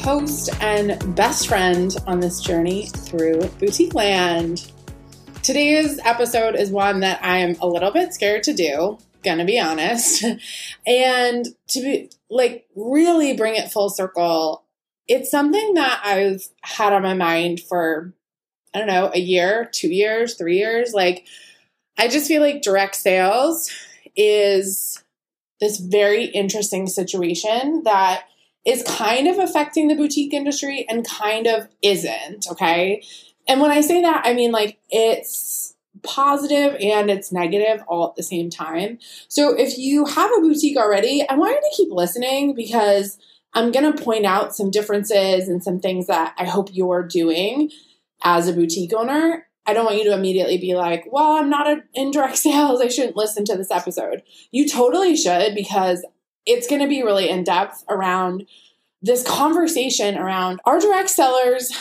host 0.00 0.48
and 0.62 1.14
best 1.14 1.46
friend 1.46 1.94
on 2.06 2.20
this 2.20 2.40
journey 2.40 2.86
through 2.86 3.40
boutique 3.58 3.94
land. 3.94 4.72
Today's 5.42 5.98
episode 6.04 6.54
is 6.54 6.70
one 6.70 7.00
that 7.00 7.20
I'm 7.22 7.56
a 7.60 7.66
little 7.66 7.90
bit 7.90 8.14
scared 8.14 8.42
to 8.44 8.54
do, 8.54 8.98
gonna 9.22 9.44
be 9.44 9.60
honest. 9.60 10.24
And 10.86 11.46
to 11.68 11.80
be 11.82 12.10
like 12.30 12.66
really 12.74 13.36
bring 13.36 13.56
it 13.56 13.70
full 13.70 13.90
circle, 13.90 14.64
it's 15.06 15.30
something 15.30 15.74
that 15.74 16.00
I've 16.02 16.48
had 16.62 16.94
on 16.94 17.02
my 17.02 17.14
mind 17.14 17.60
for, 17.60 18.14
I 18.74 18.78
don't 18.78 18.88
know, 18.88 19.10
a 19.12 19.20
year, 19.20 19.68
two 19.70 19.92
years, 19.92 20.34
three 20.34 20.56
years. 20.56 20.94
Like, 20.94 21.26
I 21.98 22.08
just 22.08 22.26
feel 22.26 22.40
like 22.40 22.62
direct 22.62 22.96
sales 22.96 23.70
is 24.16 25.04
this 25.60 25.78
very 25.78 26.24
interesting 26.24 26.86
situation 26.86 27.82
that 27.84 28.24
is 28.66 28.82
kind 28.82 29.26
of 29.26 29.38
affecting 29.38 29.88
the 29.88 29.94
boutique 29.94 30.34
industry 30.34 30.86
and 30.88 31.06
kind 31.06 31.46
of 31.46 31.68
isn't, 31.82 32.46
okay? 32.50 33.02
And 33.48 33.60
when 33.60 33.70
I 33.70 33.80
say 33.80 34.02
that, 34.02 34.22
I 34.24 34.34
mean 34.34 34.52
like 34.52 34.78
it's 34.90 35.74
positive 36.02 36.76
and 36.80 37.10
it's 37.10 37.32
negative 37.32 37.82
all 37.88 38.08
at 38.08 38.16
the 38.16 38.22
same 38.22 38.50
time. 38.50 38.98
So 39.28 39.54
if 39.56 39.78
you 39.78 40.04
have 40.04 40.30
a 40.36 40.40
boutique 40.40 40.76
already, 40.76 41.26
I 41.28 41.34
want 41.34 41.52
you 41.52 41.60
to 41.60 41.76
keep 41.76 41.92
listening 41.92 42.54
because 42.54 43.18
I'm 43.52 43.72
going 43.72 43.92
to 43.92 44.02
point 44.02 44.26
out 44.26 44.54
some 44.54 44.70
differences 44.70 45.48
and 45.48 45.62
some 45.62 45.80
things 45.80 46.06
that 46.06 46.34
I 46.38 46.44
hope 46.44 46.68
you're 46.72 47.02
doing 47.02 47.70
as 48.22 48.48
a 48.48 48.52
boutique 48.52 48.92
owner. 48.92 49.46
I 49.66 49.74
don't 49.74 49.84
want 49.84 49.98
you 49.98 50.04
to 50.04 50.14
immediately 50.14 50.58
be 50.58 50.74
like, 50.74 51.04
well, 51.10 51.32
I'm 51.32 51.50
not 51.50 51.66
in 51.94 52.10
direct 52.10 52.36
sales. 52.38 52.80
I 52.80 52.88
shouldn't 52.88 53.16
listen 53.16 53.44
to 53.46 53.56
this 53.56 53.70
episode. 53.70 54.22
You 54.50 54.68
totally 54.68 55.16
should 55.16 55.54
because 55.54 56.04
it's 56.50 56.66
going 56.66 56.82
to 56.82 56.88
be 56.88 57.02
really 57.02 57.28
in 57.28 57.44
depth 57.44 57.84
around 57.88 58.46
this 59.02 59.22
conversation 59.22 60.18
around 60.18 60.60
are 60.64 60.78
direct 60.78 61.08
sellers 61.08 61.72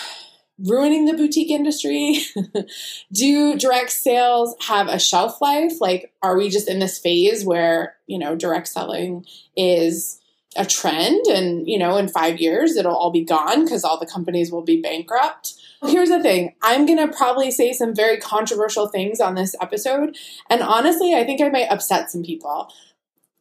ruining 0.60 1.06
the 1.06 1.14
boutique 1.14 1.50
industry? 1.50 2.20
Do 3.14 3.58
direct 3.58 3.92
sales 3.92 4.56
have 4.68 4.88
a 4.88 5.00
shelf 5.00 5.42
life? 5.42 5.80
Like, 5.80 6.14
are 6.22 6.38
we 6.38 6.50
just 6.50 6.70
in 6.70 6.80
this 6.80 7.00
phase 7.00 7.46
where, 7.46 7.96
you 8.08 8.20
know, 8.20 8.36
direct 8.36 8.68
selling 8.68 9.26
is 9.56 10.20
a 10.56 10.66
trend 10.66 11.26
and, 11.28 11.68
you 11.68 11.78
know, 11.78 11.98
in 11.98 12.08
five 12.08 12.40
years 12.40 12.76
it'll 12.76 12.96
all 12.96 13.12
be 13.12 13.24
gone 13.24 13.64
because 13.64 13.84
all 13.84 14.00
the 14.00 14.06
companies 14.06 14.52
will 14.52 14.64
be 14.64 14.82
bankrupt? 14.82 15.54
Here's 15.84 16.10
the 16.10 16.22
thing 16.22 16.56
I'm 16.62 16.86
going 16.86 17.00
to 17.00 17.16
probably 17.16 17.52
say 17.52 17.72
some 17.72 17.96
very 17.96 18.18
controversial 18.18 18.90
things 18.90 19.22
on 19.22 19.36
this 19.36 19.56
episode. 19.62 20.18
And 20.50 20.62
honestly, 20.62 21.14
I 21.14 21.24
think 21.24 21.42
I 21.42 21.50
might 21.50 21.72
upset 21.72 22.12
some 22.12 22.24
people. 22.24 22.72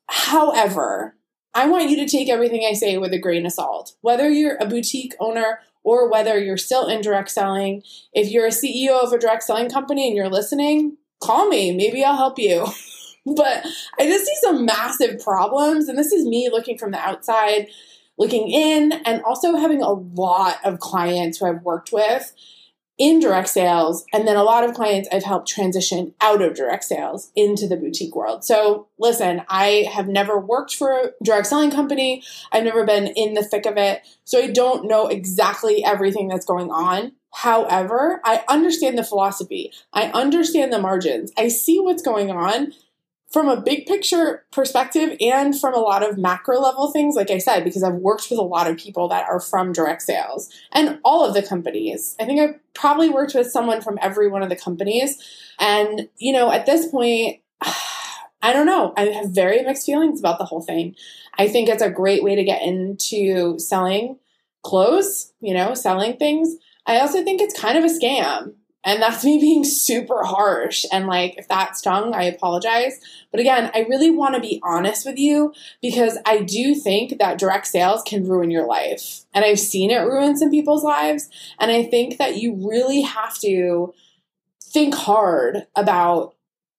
However, 0.09 1.17
I 1.59 1.67
want 1.67 1.91
you 1.91 1.97
to 1.97 2.07
take 2.07 2.29
everything 2.29 2.65
I 2.65 2.73
say 2.73 2.99
with 2.99 3.13
a 3.13 3.19
grain 3.19 3.45
of 3.45 3.51
salt. 3.51 3.97
Whether 4.01 4.31
you're 4.31 4.57
a 4.61 4.67
boutique 4.67 5.17
owner 5.19 5.59
or 5.83 6.09
whether 6.09 6.39
you're 6.39 6.57
still 6.57 6.87
in 6.87 7.01
direct 7.01 7.33
selling, 7.33 7.83
if 8.13 8.31
you're 8.31 8.47
a 8.47 8.51
CEO 8.51 9.03
of 9.03 9.13
a 9.13 9.19
direct 9.19 9.43
selling 9.43 9.69
company 9.69 10.07
and 10.07 10.17
you're 10.17 10.29
listening, 10.29 10.99
call 11.21 11.49
me. 11.49 11.73
Maybe 11.75 12.05
I'll 12.05 12.17
help 12.17 12.39
you. 12.39 12.65
but 13.27 13.67
I 13.99 14.07
just 14.07 14.25
see 14.25 14.37
some 14.41 14.67
massive 14.67 15.19
problems. 15.19 15.89
And 15.89 15.99
this 15.99 16.13
is 16.13 16.25
me 16.25 16.49
looking 16.49 16.79
from 16.79 16.93
the 16.93 17.01
outside, 17.01 17.67
looking 18.19 18.49
in, 18.49 18.93
and 19.05 19.21
also 19.25 19.57
having 19.57 19.83
a 19.83 19.91
lot 19.91 20.65
of 20.65 20.79
clients 20.79 21.39
who 21.39 21.47
I've 21.47 21.65
worked 21.65 21.91
with 21.93 22.33
in 22.99 23.21
direct 23.21 23.49
sales, 23.49 24.05
and 24.13 24.27
then 24.27 24.37
a 24.37 24.43
lot 24.43 24.65
of 24.65 24.75
clients 24.75 25.09
I've 25.13 25.25
helped 25.25 25.49
transition 25.49 26.15
out 26.21 26.43
of 26.43 26.55
direct 26.55 26.85
sales 26.85 27.31
into 27.37 27.69
the 27.69 27.77
boutique 27.77 28.15
world. 28.15 28.45
So, 28.45 28.89
listen, 28.99 29.43
I 29.49 29.89
have 29.93 30.09
never 30.09 30.39
worked 30.39 30.75
for 30.75 30.93
a 30.93 31.11
direct 31.23 31.47
selling 31.47 31.71
company, 31.71 32.23
I've 32.51 32.65
never 32.65 32.85
been 32.85 33.07
in 33.07 33.35
the 33.35 33.45
thick 33.45 33.67
of 33.67 33.77
it, 33.77 34.03
so 34.25 34.41
I 34.41 34.49
don't 34.49 34.89
know 34.89 35.07
exactly 35.07 35.85
everything 35.85 36.29
that's 36.29 36.47
going 36.47 36.71
on. 36.71 37.13
However, 37.33 38.21
I 38.25 38.43
understand 38.49 38.99
the 38.99 39.05
philosophy, 39.05 39.73
I 39.93 40.07
understand 40.11 40.73
the 40.73 40.81
margins, 40.81 41.31
I 41.39 41.49
see 41.49 41.79
what's 41.79 42.03
going 42.03 42.31
on, 42.31 42.73
from 43.31 43.49
a 43.49 43.61
big 43.61 43.87
picture 43.87 44.45
perspective 44.53 45.17
and 45.21 45.59
from 45.59 45.75
a 45.75 45.79
lot 45.79 46.03
of 46.03 46.17
macro 46.17 46.59
level 46.59 46.91
things, 46.91 47.15
like 47.15 47.31
I 47.31 47.39
said, 47.39 47.63
because 47.63 47.83
I've 47.83 47.95
worked 47.95 48.29
with 48.31 48.39
a 48.39 48.43
lot 48.43 48.71
of 48.71 48.79
people 48.79 49.09
that 49.09 49.29
are 49.29 49.41
from 49.41 49.73
direct 49.73 50.03
sales 50.03 50.51
and 50.73 50.99
all 51.05 51.25
of 51.25 51.35
the 51.35 51.43
companies. 51.43 52.17
I 52.19 52.25
think 52.25 52.41
I've 52.41 52.59
probably 52.75 53.11
worked 53.11 53.35
with 53.35 53.51
someone 53.51 53.83
from 53.83 53.99
every 54.01 54.29
one 54.29 54.43
of 54.43 54.49
the 54.49 54.57
companies. 54.57 55.23
And, 55.59 56.09
you 56.17 56.33
know, 56.33 56.51
at 56.51 56.65
this 56.65 56.89
point, 56.89 57.41
I 58.41 58.53
don't 58.53 58.67
know. 58.67 58.95
I 58.97 59.07
have 59.07 59.31
very 59.31 59.63
mixed 59.63 59.85
feelings 59.85 60.21
about 60.21 60.39
the 60.39 60.45
whole 60.45 60.63
thing. 60.63 60.95
I 61.37 61.49
think 61.49 61.69
it's 61.69 61.83
a 61.83 61.91
great 61.91 62.23
way 62.23 62.35
to 62.35 62.45
get 62.45 62.63
into 62.63 63.59
selling 63.59 64.19
clothes, 64.63 65.33
you 65.41 65.53
know, 65.55 65.75
selling 65.75 66.17
things. 66.17 66.57
I 66.87 67.01
also 67.01 67.23
think 67.25 67.41
it's 67.41 67.59
kind 67.59 67.77
of 67.77 67.85
a 67.85 67.89
scam. 67.89 68.55
And 68.85 69.03
that's 69.03 69.25
me 69.25 69.39
being 69.39 69.65
super 69.65 70.23
harsh. 70.25 70.85
And 70.93 71.07
like, 71.07 71.35
if 71.37 71.49
that 71.49 71.77
stung, 71.77 72.15
I 72.15 72.25
apologize. 72.25 73.01
But 73.31 73.41
again, 73.41 73.71
I 73.75 73.81
really 73.81 74.11
want 74.11 74.35
to 74.37 74.41
be 74.41 74.61
honest 74.63 75.05
with 75.05 75.19
you 75.19 75.53
because 75.83 76.17
I 76.25 76.43
do 76.43 76.75
think 76.75 77.19
that 77.19 77.39
direct 77.39 77.67
sales 77.67 78.03
can 78.07 78.29
ruin 78.29 78.51
your 78.51 78.67
life. 78.67 79.25
And 79.35 79.45
I've 79.45 79.59
seen 79.59 79.91
it 79.91 79.99
ruin 79.99 80.37
some 80.37 80.51
people's 80.51 80.85
lives. 80.85 81.29
And 81.59 81.71
I 81.71 81.83
think 81.83 82.19
that 82.19 82.37
you 82.37 82.55
really 82.55 83.03
have 83.03 83.39
to 83.41 83.93
think 84.63 84.95
hard 84.95 85.67
about 85.75 86.35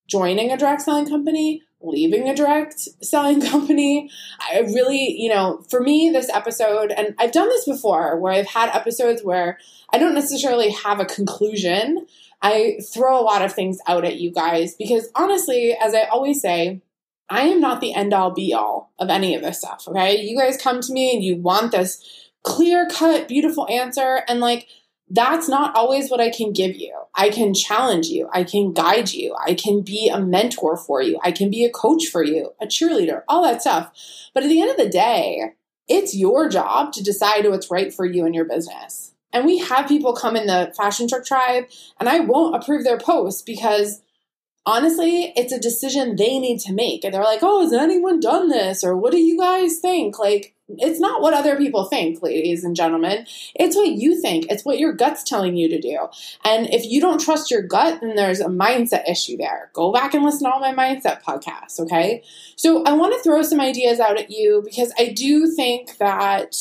joining 0.10 0.52
a 0.52 0.58
direct 0.58 0.82
selling 0.82 1.08
company, 1.08 1.62
leaving 1.82 2.28
a 2.28 2.36
direct 2.36 2.80
selling 3.02 3.42
company. 3.50 4.10
I 4.40 4.60
really, 4.60 5.16
you 5.18 5.30
know, 5.30 5.64
for 5.70 5.80
me, 5.80 6.10
this 6.10 6.30
episode, 6.30 6.92
and 6.92 7.16
I've 7.18 7.32
done 7.32 7.48
this 7.50 7.66
before 7.66 8.20
where 8.20 8.34
I've 8.34 8.48
had 8.48 8.76
episodes 8.76 9.24
where 9.24 9.60
I 9.92 9.98
don't 9.98 10.16
necessarily 10.16 10.72
have 10.72 11.00
a 11.00 11.06
conclusion. 11.06 12.06
I 12.42 12.80
throw 12.94 13.20
a 13.20 13.24
lot 13.24 13.42
of 13.42 13.54
things 13.54 13.80
out 13.88 14.06
at 14.06 14.18
you 14.18 14.32
guys 14.32 14.76
because 14.76 15.10
honestly, 15.16 15.74
as 15.74 15.94
I 15.94 16.04
always 16.04 16.42
say, 16.42 16.82
I 17.30 17.42
am 17.42 17.62
not 17.62 17.80
the 17.80 17.94
end 17.94 18.14
all 18.14 18.32
be 18.32 18.54
all 18.54 18.92
of 18.98 19.10
any 19.10 19.36
of 19.36 19.44
this 19.44 19.60
stuff. 19.60 19.88
Okay. 19.88 20.20
You 20.22 20.38
guys 20.38 20.58
come 20.58 20.82
to 20.82 20.94
me 20.94 21.14
and 21.14 21.24
you 21.24 21.38
want 21.38 21.72
this 21.72 22.04
clear 22.44 22.88
cut, 22.88 23.28
beautiful 23.28 23.68
answer. 23.70 24.24
And 24.28 24.40
like, 24.40 24.68
that's 25.10 25.50
not 25.50 25.76
always 25.76 26.12
what 26.12 26.22
I 26.22 26.30
can 26.30 26.54
give 26.54 26.76
you. 26.76 26.94
I 27.16 27.30
can 27.30 27.54
challenge 27.54 28.08
you. 28.08 28.30
I 28.32 28.44
can 28.44 28.74
guide 28.74 29.12
you. 29.12 29.36
I 29.44 29.56
can 29.56 29.82
be 29.82 30.10
a 30.10 30.20
mentor 30.20 30.78
for 30.78 31.02
you. 31.02 31.20
I 31.24 31.32
can 31.32 31.50
be 31.50 31.66
a 31.66 31.72
coach 31.72 32.06
for 32.08 32.24
you, 32.24 32.54
a 32.62 32.68
cheerleader, 32.68 33.24
all 33.28 33.44
that 33.44 33.62
stuff. 33.62 33.92
But 34.34 34.44
at 34.44 34.50
the 34.50 34.62
end 34.62 34.70
of 34.70 34.78
the 34.78 34.90
day, 34.90 35.54
it's 35.88 36.16
your 36.16 36.48
job 36.48 36.94
to 36.94 37.04
decide 37.04 37.50
what's 37.50 37.72
right 37.72 37.94
for 37.94 38.06
you 38.06 38.26
and 38.26 38.36
your 38.36 38.46
business. 38.46 39.14
And 39.34 39.46
we 39.46 39.58
have 39.60 39.88
people 39.88 40.14
come 40.14 40.36
in 40.36 40.48
the 40.48 40.74
fashion 40.78 41.08
truck 41.08 41.26
tribe, 41.26 41.66
and 42.00 42.08
I 42.08 42.20
won't 42.20 42.56
approve 42.56 42.84
their 42.84 42.98
posts 42.98 43.42
because 43.42 44.02
honestly, 44.66 45.34
it's 45.36 45.54
a 45.54 45.60
decision 45.60 46.16
they 46.16 46.38
need 46.40 46.60
to 46.62 46.74
make. 46.74 47.04
And 47.04 47.14
they're 47.14 47.24
like, 47.24 47.42
oh, 47.42 47.62
has 47.62 47.74
anyone 47.74 48.20
done 48.20 48.50
this? 48.50 48.84
Or 48.84 48.96
what 48.96 49.12
do 49.12 49.20
you 49.20 49.38
guys 49.38 49.80
think? 49.80 50.20
Like, 50.20 50.54
it's 50.78 51.00
not 51.00 51.22
what 51.22 51.34
other 51.34 51.58
people 51.58 51.86
think, 51.86 52.22
ladies 52.22 52.64
and 52.64 52.76
gentlemen. 52.76 53.26
It's 53.56 53.76
what 53.76 53.90
you 53.90 54.22
think. 54.22 54.46
It's 54.50 54.64
what 54.64 54.80
your 54.80 54.94
gut's 54.94 55.24
telling 55.24 55.56
you 55.56 55.68
to 55.70 55.80
do. 55.80 56.08
And 56.46 56.68
if 56.74 56.86
you 56.86 57.02
don't 57.02 57.20
trust 57.20 57.50
your 57.50 57.62
gut, 57.62 58.02
then 58.02 58.16
there's 58.16 58.40
a 58.40 58.48
mindset 58.48 59.10
issue 59.10 59.38
there. 59.38 59.72
Go 59.74 59.92
back 59.92 60.14
and 60.14 60.24
listen 60.24 60.44
to 60.44 60.54
all 60.54 60.60
my 60.60 60.74
mindset 60.74 61.22
podcasts, 61.24 61.80
okay? 61.80 62.24
So 62.56 62.84
I 62.84 62.94
want 62.94 63.14
to 63.14 63.24
throw 63.24 63.42
some 63.42 63.60
ideas 63.60 64.00
out 64.00 64.20
at 64.20 64.30
you 64.30 64.62
because 64.64 64.94
I 64.98 65.08
do 65.10 65.48
think 65.48 65.98
that 65.98 66.56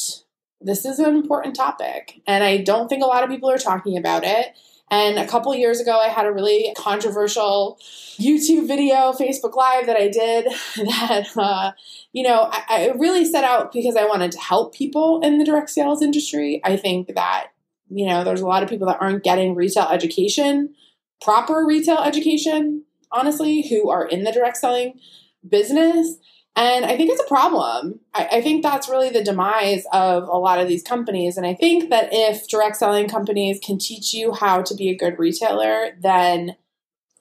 this 0.60 0.84
is 0.84 0.98
an 0.98 1.14
important 1.14 1.54
topic. 1.54 2.20
And 2.26 2.42
I 2.42 2.58
don't 2.58 2.88
think 2.88 3.02
a 3.02 3.06
lot 3.06 3.22
of 3.22 3.30
people 3.30 3.50
are 3.50 3.58
talking 3.58 3.96
about 3.96 4.24
it. 4.24 4.56
And 4.90 5.18
a 5.18 5.26
couple 5.26 5.54
years 5.54 5.80
ago, 5.80 5.98
I 5.98 6.08
had 6.08 6.26
a 6.26 6.32
really 6.32 6.72
controversial 6.76 7.78
YouTube 8.18 8.66
video, 8.66 9.12
Facebook 9.12 9.54
Live 9.54 9.86
that 9.86 9.96
I 9.96 10.08
did 10.08 10.46
that, 10.76 11.26
uh, 11.36 11.72
you 12.12 12.22
know, 12.22 12.48
I, 12.50 12.62
I 12.68 12.92
really 12.96 13.24
set 13.24 13.44
out 13.44 13.72
because 13.72 13.96
I 13.96 14.06
wanted 14.06 14.32
to 14.32 14.38
help 14.38 14.74
people 14.74 15.20
in 15.22 15.38
the 15.38 15.44
direct 15.44 15.70
sales 15.70 16.02
industry. 16.02 16.60
I 16.64 16.76
think 16.76 17.14
that, 17.14 17.48
you 17.90 18.06
know, 18.06 18.24
there's 18.24 18.40
a 18.40 18.46
lot 18.46 18.62
of 18.62 18.68
people 18.68 18.86
that 18.86 19.00
aren't 19.00 19.24
getting 19.24 19.54
retail 19.54 19.88
education, 19.90 20.74
proper 21.20 21.64
retail 21.66 21.98
education, 21.98 22.84
honestly, 23.12 23.66
who 23.68 23.90
are 23.90 24.06
in 24.06 24.24
the 24.24 24.32
direct 24.32 24.56
selling 24.56 24.98
business. 25.46 26.16
And 26.58 26.84
I 26.84 26.96
think 26.96 27.08
it's 27.12 27.22
a 27.22 27.28
problem. 27.28 28.00
I, 28.12 28.28
I, 28.32 28.40
think 28.40 28.64
that's 28.64 28.88
really 28.88 29.10
the 29.10 29.22
demise 29.22 29.86
of 29.92 30.24
a 30.24 30.36
lot 30.36 30.58
of 30.58 30.66
these 30.66 30.82
companies. 30.82 31.36
And 31.36 31.46
I 31.46 31.54
think 31.54 31.88
that 31.90 32.08
if 32.10 32.48
direct 32.48 32.74
selling 32.74 33.08
companies 33.08 33.60
can 33.62 33.78
teach 33.78 34.12
you 34.12 34.32
how 34.32 34.62
to 34.62 34.74
be 34.74 34.90
a 34.90 34.96
good 34.96 35.20
retailer, 35.20 35.90
then 36.00 36.56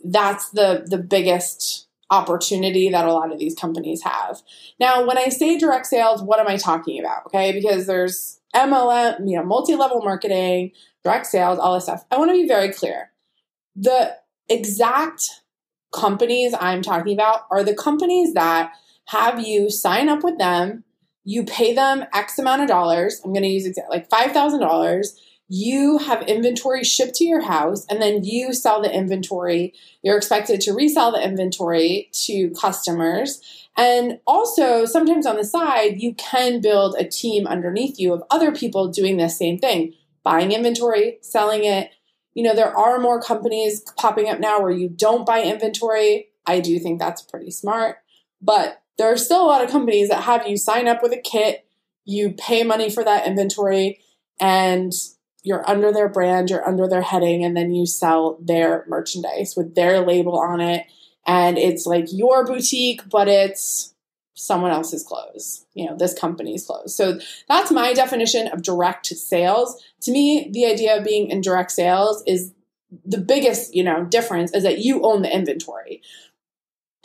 that's 0.03 0.49
the 0.49 0.85
the 0.87 0.97
biggest 0.97 1.87
opportunity 2.09 2.89
that 2.89 3.05
a 3.05 3.13
lot 3.13 3.31
of 3.31 3.37
these 3.37 3.53
companies 3.53 4.01
have. 4.01 4.41
Now, 4.79 5.05
when 5.05 5.19
I 5.19 5.29
say 5.29 5.55
direct 5.55 5.85
sales, 5.85 6.23
what 6.23 6.39
am 6.39 6.47
I 6.47 6.57
talking 6.57 6.99
about? 6.99 7.27
Okay, 7.27 7.51
because 7.51 7.85
there's 7.85 8.39
MLM, 8.55 9.29
you 9.29 9.37
know, 9.37 9.43
multi-level 9.43 10.01
marketing, 10.01 10.71
direct 11.03 11.27
sales, 11.27 11.59
all 11.59 11.75
this 11.75 11.83
stuff. 11.83 12.05
I 12.09 12.17
want 12.17 12.31
to 12.31 12.41
be 12.41 12.47
very 12.47 12.73
clear. 12.73 13.11
The 13.75 14.15
exact 14.49 15.29
companies 15.93 16.55
I'm 16.59 16.81
talking 16.81 17.13
about 17.13 17.41
are 17.51 17.63
the 17.63 17.75
companies 17.75 18.33
that 18.33 18.73
have 19.07 19.45
you 19.45 19.69
sign 19.69 20.09
up 20.09 20.23
with 20.23 20.37
them. 20.37 20.83
You 21.23 21.43
pay 21.43 21.73
them 21.73 22.05
X 22.13 22.39
amount 22.39 22.61
of 22.61 22.67
dollars. 22.67 23.21
I'm 23.23 23.33
going 23.33 23.43
to 23.43 23.49
use 23.49 23.77
like 23.89 24.09
$5,000. 24.09 25.07
You 25.49 25.97
have 25.99 26.23
inventory 26.23 26.83
shipped 26.83 27.15
to 27.15 27.23
your 27.23 27.41
house, 27.41 27.85
and 27.89 28.01
then 28.01 28.25
you 28.25 28.53
sell 28.53 28.81
the 28.81 28.93
inventory. 28.93 29.73
You're 30.01 30.17
expected 30.17 30.59
to 30.61 30.73
resell 30.73 31.13
the 31.13 31.23
inventory 31.23 32.09
to 32.25 32.51
customers. 32.51 33.41
And 33.77 34.19
also, 34.27 34.85
sometimes 34.85 35.25
on 35.25 35.37
the 35.37 35.45
side, 35.45 36.01
you 36.01 36.13
can 36.15 36.59
build 36.59 36.95
a 36.97 37.07
team 37.07 37.47
underneath 37.47 37.97
you 37.97 38.11
of 38.13 38.23
other 38.29 38.51
people 38.51 38.89
doing 38.89 39.17
the 39.17 39.29
same 39.29 39.57
thing 39.57 39.93
buying 40.23 40.51
inventory, 40.51 41.19
selling 41.21 41.63
it. 41.63 41.91
You 42.33 42.43
know, 42.43 42.53
there 42.53 42.75
are 42.75 42.99
more 42.99 43.21
companies 43.21 43.81
popping 43.95 44.27
up 44.27 44.41
now 44.41 44.59
where 44.59 44.71
you 44.71 44.89
don't 44.89 45.25
buy 45.25 45.41
inventory. 45.43 46.27
I 46.45 46.59
do 46.59 46.77
think 46.79 46.99
that's 46.99 47.21
pretty 47.21 47.51
smart. 47.51 47.99
But 48.41 48.81
there 48.97 49.11
are 49.11 49.17
still 49.17 49.43
a 49.43 49.47
lot 49.47 49.63
of 49.63 49.69
companies 49.69 50.09
that 50.09 50.23
have 50.23 50.47
you 50.47 50.57
sign 50.57 50.87
up 50.87 51.03
with 51.03 51.13
a 51.13 51.21
kit, 51.21 51.67
you 52.05 52.31
pay 52.31 52.63
money 52.63 52.89
for 52.89 53.03
that 53.03 53.27
inventory, 53.27 53.99
and 54.39 54.93
you're 55.43 55.69
under 55.69 55.91
their 55.91 56.09
brand, 56.09 56.49
you're 56.49 56.67
under 56.67 56.87
their 56.87 57.01
heading, 57.01 57.43
and 57.43 57.55
then 57.55 57.73
you 57.73 57.85
sell 57.85 58.37
their 58.41 58.85
merchandise 58.87 59.55
with 59.55 59.75
their 59.75 60.05
label 60.05 60.37
on 60.37 60.59
it. 60.59 60.85
And 61.25 61.57
it's 61.57 61.85
like 61.85 62.07
your 62.11 62.45
boutique, 62.45 63.01
but 63.09 63.27
it's 63.27 63.93
someone 64.33 64.71
else's 64.71 65.03
clothes, 65.03 65.65
you 65.73 65.85
know, 65.85 65.97
this 65.97 66.13
company's 66.13 66.65
clothes. 66.65 66.95
So 66.95 67.19
that's 67.47 67.71
my 67.71 67.93
definition 67.93 68.47
of 68.47 68.61
direct 68.61 69.07
sales. 69.07 69.81
To 70.01 70.11
me, 70.11 70.49
the 70.51 70.65
idea 70.65 70.97
of 70.97 71.03
being 71.03 71.29
in 71.29 71.41
direct 71.41 71.71
sales 71.71 72.23
is 72.27 72.53
the 73.03 73.17
biggest, 73.17 73.73
you 73.73 73.83
know, 73.83 74.05
difference 74.05 74.53
is 74.53 74.63
that 74.63 74.79
you 74.79 75.01
own 75.01 75.21
the 75.21 75.33
inventory. 75.33 76.01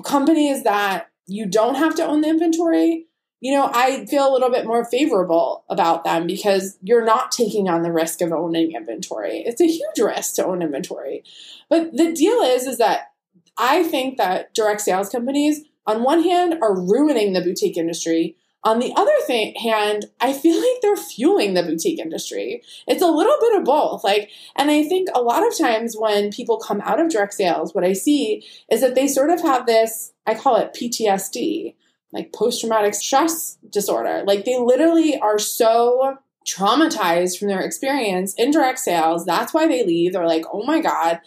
Companies 0.05 0.63
that 0.65 1.12
you 1.27 1.47
don't 1.47 1.77
have 1.77 1.95
to 1.97 2.05
own 2.05 2.21
the 2.21 2.29
inventory, 2.29 3.07
you 3.41 3.53
know, 3.53 3.69
I 3.73 4.07
feel 4.07 4.29
a 4.29 4.33
little 4.33 4.51
bit 4.51 4.67
more 4.67 4.85
favorable 4.85 5.65
about 5.69 6.05
them 6.05 6.27
because 6.27 6.79
you're 6.81 7.05
not 7.05 7.33
taking 7.33 7.69
on 7.69 7.83
the 7.83 7.93
risk 7.93 8.21
of 8.21 8.33
owning 8.33 8.73
inventory. 8.73 9.43
It's 9.45 9.61
a 9.61 9.67
huge 9.67 9.99
risk 9.99 10.37
to 10.37 10.47
own 10.47 10.63
inventory. 10.63 11.25
But 11.69 11.97
the 11.97 12.13
deal 12.13 12.41
is 12.43 12.67
is 12.67 12.79
that 12.79 13.13
I 13.59 13.83
think 13.83 14.17
that 14.17 14.55
direct 14.55 14.81
sales 14.81 15.09
companies 15.09 15.65
on 15.87 16.05
one 16.05 16.23
hand 16.23 16.55
are 16.63 16.81
ruining 16.81 17.33
the 17.33 17.41
boutique 17.41 17.77
industry 17.77 18.37
on 18.65 18.79
the 18.79 18.93
other 18.97 19.15
thing, 19.27 19.55
hand, 19.57 20.07
I 20.21 20.33
feel 20.33 20.57
like 20.57 20.81
they're 20.81 20.97
fueling 20.97 21.55
the 21.55 21.65
boutique 21.65 21.99
industry. 21.99 22.63
It's 22.87 23.03
a 23.03 23.11
little 23.11 23.37
bit 23.41 23.57
of 23.59 23.65
both. 23.65 24.05
Like, 24.05 24.31
and 24.55 24.71
I 24.71 24.85
think 24.85 25.09
a 25.15 25.21
lot 25.23 25.47
of 25.47 25.59
times 25.59 25.97
when 25.99 26.31
people 26.31 26.59
come 26.59 26.81
out 26.83 27.01
of 27.01 27.11
direct 27.11 27.35
sales, 27.35 27.75
what 27.75 27.85
I 27.85 27.93
see 27.93 28.47
is 28.71 28.81
that 28.81 28.95
they 28.95 29.09
sort 29.09 29.31
of 29.31 29.41
have 29.43 29.67
this, 29.67 30.13
I 30.27 30.35
call 30.35 30.57
it 30.57 30.77
PTSD, 30.81 31.75
like 32.13 32.33
post 32.33 32.61
traumatic 32.61 32.95
stress 32.95 33.59
disorder. 33.69 34.23
Like, 34.27 34.45
they 34.45 34.59
literally 34.59 35.19
are 35.19 35.41
so 35.41 36.19
traumatized 36.47 37.39
from 37.39 37.49
their 37.49 37.61
experience 37.61 38.35
in 38.35 38.51
direct 38.53 38.79
sales. 38.79 39.25
That's 39.25 39.53
why 39.53 39.67
they 39.67 39.85
leave. 39.85 40.13
They're 40.13 40.27
like, 40.27 40.45
oh 40.53 40.65
my 40.65 40.81
God, 40.81 41.21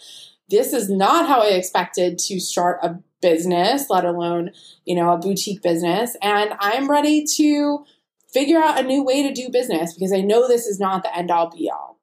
this 0.48 0.72
is 0.72 0.88
not 0.88 1.28
how 1.28 1.42
I 1.42 1.48
expected 1.48 2.18
to 2.18 2.40
start 2.40 2.78
a 2.82 2.98
business, 3.20 3.88
let 3.90 4.04
alone, 4.04 4.50
you 4.84 4.94
know, 4.94 5.12
a 5.12 5.18
boutique 5.18 5.62
business. 5.62 6.16
And 6.22 6.52
I'm 6.60 6.90
ready 6.90 7.24
to 7.36 7.84
figure 8.32 8.58
out 8.58 8.78
a 8.78 8.86
new 8.86 9.02
way 9.02 9.22
to 9.22 9.32
do 9.32 9.48
business 9.50 9.94
because 9.94 10.12
I 10.12 10.20
know 10.20 10.46
this 10.46 10.66
is 10.66 10.78
not 10.78 11.02
the 11.02 11.16
end 11.16 11.30
all 11.30 11.50
be 11.50 11.70
all. 11.70 11.98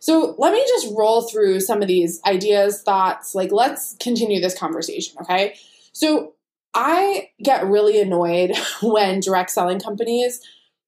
So 0.00 0.34
let 0.38 0.52
me 0.52 0.64
just 0.68 0.94
roll 0.96 1.22
through 1.22 1.60
some 1.60 1.82
of 1.82 1.88
these 1.88 2.20
ideas, 2.24 2.82
thoughts. 2.82 3.34
Like, 3.34 3.50
let's 3.50 3.96
continue 3.98 4.40
this 4.40 4.56
conversation, 4.56 5.16
okay? 5.20 5.56
So 5.92 6.34
I 6.74 7.30
get 7.42 7.66
really 7.66 8.00
annoyed 8.00 8.52
when 8.82 9.20
direct 9.20 9.50
selling 9.50 9.80
companies 9.80 10.40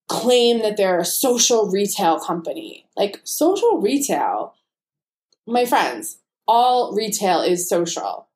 claim 0.09 0.61
that 0.63 0.77
they're 0.77 1.01
a 1.01 1.05
social 1.05 1.71
retail 1.71 2.21
company. 2.21 2.87
Like, 2.97 3.21
social 3.25 3.81
retail, 3.81 4.55
my 5.47 5.65
friends, 5.65 6.19
all 6.47 6.95
retail 6.95 7.41
is 7.41 7.69
social 7.69 8.28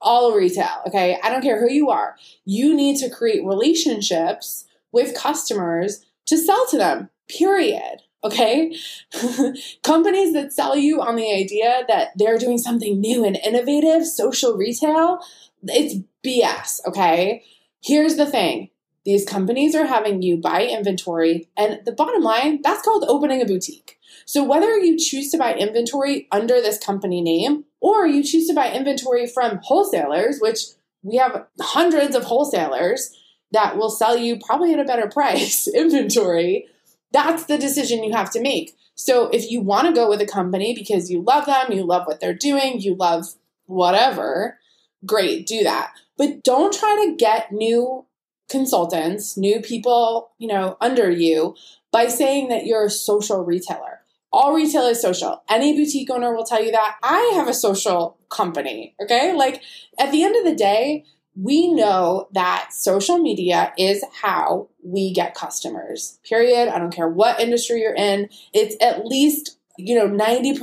all 0.00 0.34
retail. 0.34 0.82
Okay. 0.86 1.18
I 1.22 1.30
don't 1.30 1.42
care 1.42 1.60
who 1.60 1.72
you 1.72 1.90
are. 1.90 2.16
You 2.44 2.74
need 2.74 2.96
to 2.98 3.10
create 3.10 3.44
relationships 3.44 4.66
with 4.92 5.16
customers 5.16 6.04
to 6.26 6.36
sell 6.36 6.66
to 6.68 6.78
them, 6.78 7.10
period. 7.28 8.02
Okay. 8.22 8.76
Companies 9.82 10.32
that 10.34 10.52
sell 10.52 10.76
you 10.76 11.00
on 11.00 11.16
the 11.16 11.32
idea 11.32 11.84
that 11.88 12.10
they're 12.16 12.38
doing 12.38 12.58
something 12.58 13.00
new 13.00 13.24
and 13.24 13.36
innovative, 13.36 14.06
social 14.06 14.56
retail, 14.56 15.20
it's 15.64 15.96
BS. 16.24 16.80
Okay. 16.86 17.44
Here's 17.82 18.16
the 18.16 18.26
thing 18.26 18.70
these 19.04 19.24
companies 19.24 19.74
are 19.74 19.86
having 19.86 20.20
you 20.20 20.36
buy 20.36 20.66
inventory, 20.66 21.48
and 21.56 21.80
the 21.86 21.92
bottom 21.92 22.22
line, 22.22 22.60
that's 22.62 22.82
called 22.82 23.04
opening 23.08 23.40
a 23.40 23.46
boutique. 23.46 23.98
So 24.26 24.44
whether 24.44 24.78
you 24.78 24.98
choose 24.98 25.30
to 25.30 25.38
buy 25.38 25.54
inventory 25.54 26.28
under 26.30 26.60
this 26.60 26.78
company 26.78 27.22
name 27.22 27.64
or 27.80 28.06
you 28.06 28.22
choose 28.22 28.46
to 28.48 28.54
buy 28.54 28.72
inventory 28.72 29.26
from 29.26 29.60
wholesalers, 29.62 30.38
which 30.40 30.60
we 31.02 31.16
have 31.16 31.46
hundreds 31.60 32.14
of 32.14 32.24
wholesalers 32.24 33.16
that 33.52 33.76
will 33.76 33.90
sell 33.90 34.16
you 34.16 34.38
probably 34.38 34.72
at 34.72 34.80
a 34.80 34.84
better 34.84 35.08
price 35.12 35.66
inventory, 35.68 36.66
that's 37.12 37.44
the 37.44 37.58
decision 37.58 38.04
you 38.04 38.12
have 38.12 38.30
to 38.30 38.40
make. 38.40 38.76
So 38.94 39.28
if 39.28 39.50
you 39.50 39.60
want 39.60 39.88
to 39.88 39.94
go 39.94 40.08
with 40.08 40.20
a 40.20 40.26
company 40.26 40.74
because 40.74 41.10
you 41.10 41.22
love 41.22 41.46
them, 41.46 41.72
you 41.72 41.84
love 41.84 42.06
what 42.06 42.20
they're 42.20 42.34
doing, 42.34 42.80
you 42.80 42.94
love 42.94 43.26
whatever, 43.66 44.58
great, 45.06 45.46
do 45.46 45.62
that. 45.64 45.92
But 46.18 46.44
don't 46.44 46.72
try 46.72 47.06
to 47.06 47.16
get 47.16 47.50
new 47.50 48.04
consultants, 48.50 49.36
new 49.38 49.60
people, 49.60 50.32
you 50.38 50.48
know, 50.48 50.76
under 50.80 51.10
you 51.10 51.54
by 51.90 52.08
saying 52.08 52.48
that 52.48 52.66
you're 52.66 52.84
a 52.84 52.90
social 52.90 53.42
retailer. 53.42 53.99
All 54.32 54.54
retail 54.54 54.86
is 54.86 55.02
social. 55.02 55.42
Any 55.48 55.74
boutique 55.74 56.10
owner 56.10 56.34
will 56.34 56.44
tell 56.44 56.62
you 56.62 56.70
that. 56.72 56.96
I 57.02 57.32
have 57.34 57.48
a 57.48 57.54
social 57.54 58.18
company, 58.28 58.94
okay? 59.02 59.32
Like 59.34 59.62
at 59.98 60.12
the 60.12 60.22
end 60.22 60.36
of 60.36 60.44
the 60.44 60.54
day, 60.54 61.04
we 61.34 61.72
know 61.72 62.28
that 62.32 62.68
social 62.72 63.18
media 63.18 63.72
is 63.78 64.04
how 64.22 64.68
we 64.84 65.12
get 65.12 65.34
customers. 65.34 66.18
Period. 66.28 66.68
I 66.68 66.78
don't 66.78 66.94
care 66.94 67.08
what 67.08 67.40
industry 67.40 67.80
you're 67.80 67.94
in. 67.94 68.28
It's 68.52 68.76
at 68.82 69.06
least 69.06 69.56
you 69.78 69.96
know 69.96 70.08
90% 70.08 70.58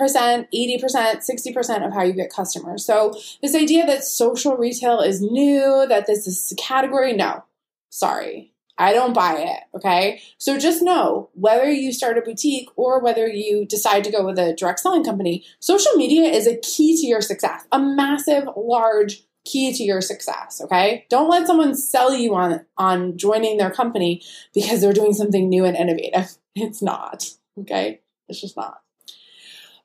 80% 0.53 0.81
60% 0.83 1.87
of 1.87 1.93
how 1.93 2.03
you 2.03 2.13
get 2.13 2.31
customers 2.31 2.85
so 2.85 3.13
this 3.41 3.55
idea 3.55 3.85
that 3.85 4.03
social 4.03 4.55
retail 4.55 4.99
is 4.99 5.21
new 5.21 5.85
that 5.89 6.05
this 6.05 6.27
is 6.27 6.51
a 6.51 6.55
category 6.55 7.13
no 7.13 7.43
sorry 7.89 8.53
I 8.77 8.93
don't 8.93 9.13
buy 9.13 9.37
it. 9.39 9.63
Okay. 9.75 10.21
So 10.37 10.57
just 10.57 10.81
know 10.81 11.29
whether 11.33 11.69
you 11.69 11.91
start 11.91 12.17
a 12.17 12.21
boutique 12.21 12.69
or 12.75 13.01
whether 13.01 13.27
you 13.27 13.65
decide 13.65 14.03
to 14.03 14.11
go 14.11 14.25
with 14.25 14.37
a 14.37 14.53
direct 14.53 14.79
selling 14.79 15.03
company, 15.03 15.45
social 15.59 15.93
media 15.95 16.29
is 16.29 16.47
a 16.47 16.57
key 16.57 16.99
to 17.01 17.07
your 17.07 17.21
success, 17.21 17.65
a 17.71 17.79
massive, 17.79 18.43
large 18.55 19.23
key 19.45 19.73
to 19.73 19.83
your 19.83 20.01
success. 20.01 20.61
Okay. 20.63 21.05
Don't 21.09 21.29
let 21.29 21.47
someone 21.47 21.75
sell 21.75 22.13
you 22.13 22.35
on, 22.35 22.65
on 22.77 23.17
joining 23.17 23.57
their 23.57 23.71
company 23.71 24.21
because 24.53 24.81
they're 24.81 24.93
doing 24.93 25.13
something 25.13 25.49
new 25.49 25.65
and 25.65 25.75
innovative. 25.75 26.37
It's 26.59 26.81
not. 26.81 27.23
Okay. 27.59 28.01
It's 28.27 28.41
just 28.41 28.57
not. 28.57 28.79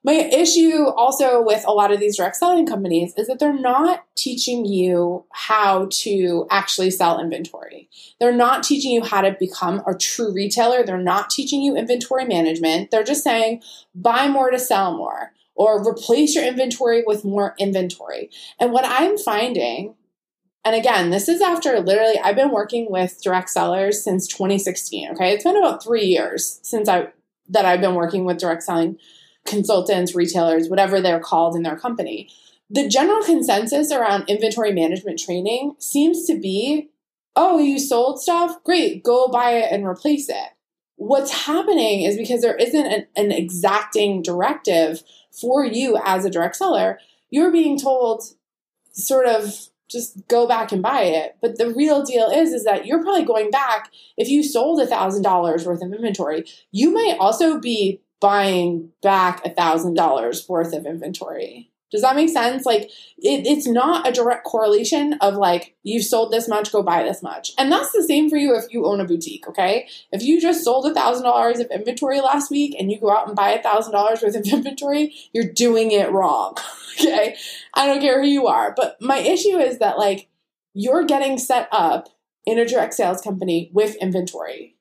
My 0.04 0.14
issue 0.14 0.87
also 0.97 1.40
with 1.40 1.64
a 1.66 1.73
lot 1.73 1.92
of 1.92 2.00
these 2.00 2.16
direct 2.16 2.37
selling 2.37 2.66
companies 2.66 3.14
is 3.16 3.28
that 3.28 3.38
they're 3.38 3.59
not 3.59 4.04
teaching 4.16 4.64
you 4.64 5.25
how 5.30 5.87
to 5.90 6.47
actually 6.50 6.90
sell 6.90 7.21
inventory. 7.21 7.88
They're 8.18 8.35
not 8.35 8.64
teaching 8.64 8.90
you 8.90 9.04
how 9.04 9.21
to 9.21 9.37
become 9.38 9.82
a 9.87 9.94
true 9.94 10.32
retailer. 10.32 10.82
They're 10.85 10.99
not 10.99 11.30
teaching 11.30 11.62
you 11.62 11.76
inventory 11.76 12.25
management. 12.25 12.90
They're 12.90 13.04
just 13.04 13.23
saying 13.23 13.62
buy 13.94 14.26
more 14.26 14.50
to 14.50 14.59
sell 14.59 14.97
more 14.97 15.32
or 15.54 15.87
replace 15.87 16.35
your 16.35 16.44
inventory 16.44 17.04
with 17.06 17.25
more 17.25 17.54
inventory. 17.59 18.30
And 18.59 18.73
what 18.73 18.85
I'm 18.85 19.16
finding 19.18 19.94
and 20.64 20.76
again, 20.76 21.11
this 21.11 21.28
is 21.28 21.40
after 21.40 21.80
literally 21.80 22.18
I've 22.21 22.37
been 22.37 22.52
working 22.52 22.90
with 22.90 23.21
direct 23.21 23.50
sellers 23.50 24.02
since 24.02 24.28
2016. 24.28 25.11
Okay. 25.12 25.32
It's 25.32 25.44
been 25.44 25.56
about 25.56 25.82
three 25.82 26.04
years 26.04 26.61
since 26.62 26.88
I 26.88 27.09
that 27.49 27.64
I've 27.64 27.80
been 27.80 27.97
working 27.97 28.25
with 28.25 28.38
direct 28.38 28.62
selling 28.62 28.99
consultants, 29.46 30.14
retailers, 30.14 30.68
whatever 30.68 31.00
they're 31.00 31.20
called 31.20 31.56
in 31.56 31.62
their 31.62 31.76
company. 31.76 32.28
The 32.70 32.88
general 32.88 33.22
consensus 33.22 33.92
around 33.92 34.28
inventory 34.28 34.72
management 34.72 35.18
training 35.18 35.75
seems 35.78 36.26
to 36.26 36.38
be 36.38 36.88
oh, 37.34 37.58
you 37.58 37.78
sold 37.78 38.20
stuff? 38.20 38.62
Great, 38.64 39.02
go 39.02 39.28
buy 39.28 39.52
it 39.52 39.72
and 39.72 39.87
replace 39.87 40.28
it. 40.28 40.49
What's 40.96 41.46
happening 41.46 42.02
is 42.02 42.16
because 42.16 42.42
there 42.42 42.56
isn't 42.56 42.87
an, 42.87 43.06
an 43.16 43.32
exacting 43.32 44.22
directive 44.22 45.02
for 45.32 45.64
you 45.64 45.99
as 46.04 46.25
a 46.25 46.30
direct 46.30 46.56
seller, 46.56 46.99
you're 47.30 47.50
being 47.50 47.78
told 47.78 48.22
sort 48.92 49.26
of 49.26 49.54
just 49.90 50.26
go 50.28 50.46
back 50.46 50.72
and 50.72 50.82
buy 50.82 51.02
it. 51.02 51.37
But 51.40 51.58
the 51.58 51.70
real 51.70 52.02
deal 52.02 52.28
is, 52.28 52.52
is 52.52 52.64
that 52.64 52.87
you're 52.87 53.02
probably 53.02 53.25
going 53.25 53.50
back. 53.50 53.90
If 54.16 54.28
you 54.28 54.42
sold 54.42 54.80
a 54.80 54.87
thousand 54.87 55.22
dollars 55.22 55.66
worth 55.66 55.82
of 55.82 55.92
inventory, 55.92 56.44
you 56.70 56.90
might 56.90 57.16
also 57.18 57.58
be 57.58 58.00
buying 58.23 58.93
back 59.02 59.45
a 59.45 59.50
thousand 59.50 59.95
dollars 59.95 60.49
worth 60.49 60.73
of 60.73 60.87
inventory. 60.87 61.69
Does 61.91 62.00
that 62.00 62.17
make 62.17 62.31
sense? 62.31 62.64
Like 62.64 62.85
it, 63.19 63.47
it's 63.47 63.67
not 63.67 64.09
a 64.09 64.12
direct 64.12 64.45
correlation 64.45 65.14
of 65.14 65.35
like 65.35 65.75
you've 65.83 66.05
sold 66.05 66.33
this 66.33 66.49
much, 66.49 66.73
go 66.73 66.83
buy 66.83 67.02
this 67.02 67.23
much. 67.23 67.52
And 67.59 67.71
that's 67.71 67.93
the 67.93 68.02
same 68.02 68.31
for 68.31 68.37
you 68.37 68.57
if 68.57 68.73
you 68.73 68.87
own 68.87 69.00
a 69.00 69.05
boutique, 69.05 69.47
okay? 69.49 69.88
If 70.11 70.23
you 70.23 70.41
just 70.41 70.64
sold 70.64 70.87
a 70.87 70.95
thousand 70.95 71.25
dollars 71.25 71.59
of 71.59 71.71
inventory 71.71 72.21
last 72.23 72.50
week 72.50 72.75
and 72.79 72.91
you 72.91 72.99
go 72.99 73.11
out 73.11 73.26
and 73.26 73.37
buy 73.37 73.50
a 73.50 73.62
thousand 73.62 73.93
dollars 73.93 74.23
worth 74.23 74.37
of 74.37 74.47
inventory, 74.50 75.14
you're 75.35 75.52
doing 75.52 75.91
it 75.91 76.11
wrong. 76.11 76.57
Okay. 77.00 77.37
I 77.73 77.87
don't 77.87 78.02
care 78.02 78.21
who 78.21 78.29
you 78.29 78.49
are. 78.49 78.75
But 78.76 79.00
my 79.00 79.17
issue 79.17 79.57
is 79.57 79.79
that 79.79 79.97
like 79.97 80.29
you're 80.75 81.07
getting 81.07 81.38
set 81.38 81.67
up 81.73 82.11
in 82.45 82.59
a 82.59 82.67
direct 82.67 82.93
sales 82.93 83.23
company 83.23 83.71
with 83.73 83.97
inventory. 83.97 84.76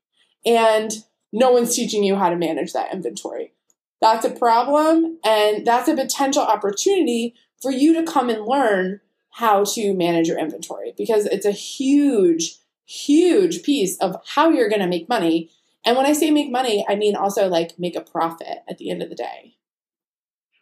And 0.45 0.91
no 1.31 1.51
one's 1.51 1.75
teaching 1.75 2.03
you 2.03 2.15
how 2.15 2.29
to 2.29 2.35
manage 2.35 2.73
that 2.73 2.93
inventory. 2.93 3.53
That's 4.01 4.25
a 4.25 4.31
problem, 4.31 5.19
and 5.23 5.65
that's 5.65 5.87
a 5.87 5.95
potential 5.95 6.41
opportunity 6.41 7.35
for 7.61 7.71
you 7.71 7.93
to 7.93 8.11
come 8.11 8.29
and 8.29 8.45
learn 8.45 8.99
how 9.31 9.63
to 9.63 9.93
manage 9.93 10.27
your 10.27 10.39
inventory 10.39 10.93
because 10.97 11.25
it's 11.25 11.45
a 11.45 11.51
huge, 11.51 12.57
huge 12.85 13.63
piece 13.63 13.97
of 13.99 14.15
how 14.25 14.49
you're 14.49 14.69
going 14.69 14.81
to 14.81 14.87
make 14.87 15.07
money. 15.07 15.49
And 15.85 15.95
when 15.95 16.05
I 16.05 16.13
say 16.13 16.31
make 16.31 16.51
money, 16.51 16.85
I 16.89 16.95
mean 16.95 17.15
also 17.15 17.47
like 17.47 17.79
make 17.79 17.95
a 17.95 18.01
profit 18.01 18.63
at 18.67 18.77
the 18.77 18.89
end 18.89 19.01
of 19.01 19.09
the 19.09 19.15
day. 19.15 19.55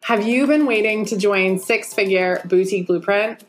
Have 0.03 0.25
you 0.25 0.47
been 0.47 0.65
waiting 0.65 1.05
to 1.05 1.17
join 1.17 1.59
Six 1.59 1.93
Figure 1.93 2.41
Boutique 2.45 2.87
Blueprint? 2.87 3.43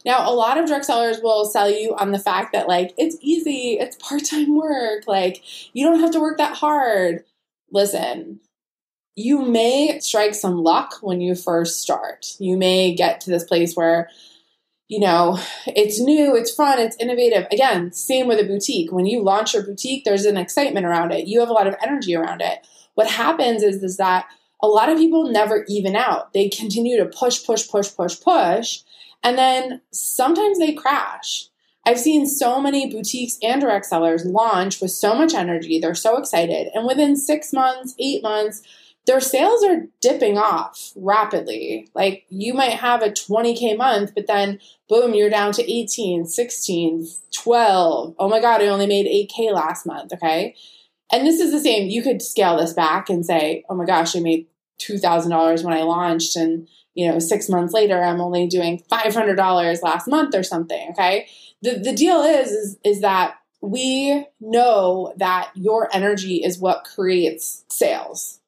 Now, 0.04 0.30
a 0.30 0.34
lot 0.34 0.58
of 0.58 0.66
drug 0.66 0.84
sellers 0.84 1.20
will 1.22 1.46
sell 1.46 1.70
you 1.70 1.94
on 1.96 2.12
the 2.12 2.18
fact 2.18 2.52
that, 2.52 2.68
like, 2.68 2.92
it's 2.98 3.16
easy, 3.20 3.78
it's 3.80 3.96
part 3.96 4.24
time 4.24 4.54
work, 4.56 5.06
like, 5.06 5.42
you 5.72 5.86
don't 5.86 6.00
have 6.00 6.10
to 6.12 6.20
work 6.20 6.38
that 6.38 6.56
hard. 6.56 7.24
Listen, 7.70 8.40
you 9.16 9.42
may 9.42 9.98
strike 10.00 10.34
some 10.34 10.62
luck 10.62 10.98
when 11.00 11.20
you 11.20 11.34
first 11.34 11.80
start. 11.80 12.34
You 12.38 12.56
may 12.56 12.94
get 12.94 13.20
to 13.22 13.30
this 13.30 13.44
place 13.44 13.74
where, 13.74 14.10
you 14.88 15.00
know, 15.00 15.38
it's 15.66 16.00
new, 16.00 16.36
it's 16.36 16.54
fun, 16.54 16.78
it's 16.78 16.96
innovative. 17.00 17.46
Again, 17.50 17.92
same 17.92 18.26
with 18.26 18.38
a 18.38 18.44
boutique. 18.44 18.92
When 18.92 19.06
you 19.06 19.22
launch 19.22 19.54
your 19.54 19.62
boutique, 19.62 20.04
there's 20.04 20.26
an 20.26 20.36
excitement 20.36 20.84
around 20.84 21.12
it. 21.12 21.26
You 21.26 21.40
have 21.40 21.48
a 21.48 21.54
lot 21.54 21.66
of 21.66 21.76
energy 21.82 22.14
around 22.14 22.42
it. 22.42 22.66
What 22.94 23.10
happens 23.10 23.62
is, 23.62 23.82
is 23.82 23.96
that 23.96 24.26
a 24.60 24.68
lot 24.68 24.88
of 24.88 24.98
people 24.98 25.30
never 25.30 25.64
even 25.68 25.96
out. 25.96 26.32
They 26.32 26.48
continue 26.48 26.96
to 26.98 27.06
push, 27.06 27.44
push, 27.44 27.68
push, 27.68 27.94
push, 27.94 28.20
push 28.20 28.80
and 29.24 29.38
then 29.38 29.80
sometimes 29.90 30.58
they 30.58 30.74
crash. 30.74 31.48
I've 31.86 31.98
seen 31.98 32.26
so 32.26 32.60
many 32.60 32.90
boutiques 32.90 33.38
and 33.42 33.60
direct 33.60 33.86
sellers 33.86 34.24
launch 34.24 34.80
with 34.80 34.90
so 34.90 35.14
much 35.14 35.34
energy. 35.34 35.78
They're 35.78 35.94
so 35.94 36.16
excited. 36.16 36.68
And 36.74 36.86
within 36.86 37.16
six 37.16 37.52
months, 37.52 37.94
eight 37.98 38.22
months, 38.22 38.62
their 39.06 39.20
sales 39.20 39.62
are 39.64 39.86
dipping 40.00 40.38
off 40.38 40.92
rapidly. 40.96 41.88
Like 41.94 42.24
you 42.30 42.54
might 42.54 42.72
have 42.72 43.02
a 43.02 43.10
20K 43.10 43.76
month, 43.76 44.12
but 44.14 44.26
then 44.26 44.60
boom, 44.88 45.14
you're 45.14 45.30
down 45.30 45.52
to 45.52 45.70
18, 45.70 46.26
16, 46.26 47.08
12. 47.32 48.14
Oh 48.18 48.28
my 48.28 48.40
God, 48.40 48.62
I 48.62 48.68
only 48.68 48.86
made 48.86 49.28
8K 49.30 49.52
last 49.52 49.84
month. 49.84 50.12
Okay. 50.14 50.54
And 51.12 51.26
this 51.26 51.38
is 51.38 51.52
the 51.52 51.60
same. 51.60 51.88
You 51.88 52.02
could 52.02 52.22
scale 52.22 52.56
this 52.56 52.72
back 52.72 53.10
and 53.10 53.26
say, 53.26 53.64
oh 53.68 53.74
my 53.74 53.84
gosh, 53.84 54.16
I 54.16 54.20
made 54.20 54.46
$2,000 54.80 55.64
when 55.64 55.74
I 55.74 55.82
launched 55.82 56.34
and 56.34 56.66
you 56.94 57.10
know, 57.10 57.18
six 57.18 57.48
months 57.48 57.72
later, 57.72 58.02
I'm 58.02 58.20
only 58.20 58.46
doing 58.46 58.82
$500 58.90 59.82
last 59.82 60.08
month 60.08 60.34
or 60.34 60.42
something. 60.42 60.90
Okay. 60.90 61.26
The, 61.62 61.78
the 61.78 61.92
deal 61.92 62.22
is, 62.22 62.50
is, 62.50 62.78
is 62.84 63.00
that 63.00 63.36
we 63.60 64.26
know 64.40 65.12
that 65.16 65.50
your 65.54 65.88
energy 65.92 66.42
is 66.44 66.58
what 66.58 66.84
creates 66.84 67.64
sales. 67.68 68.40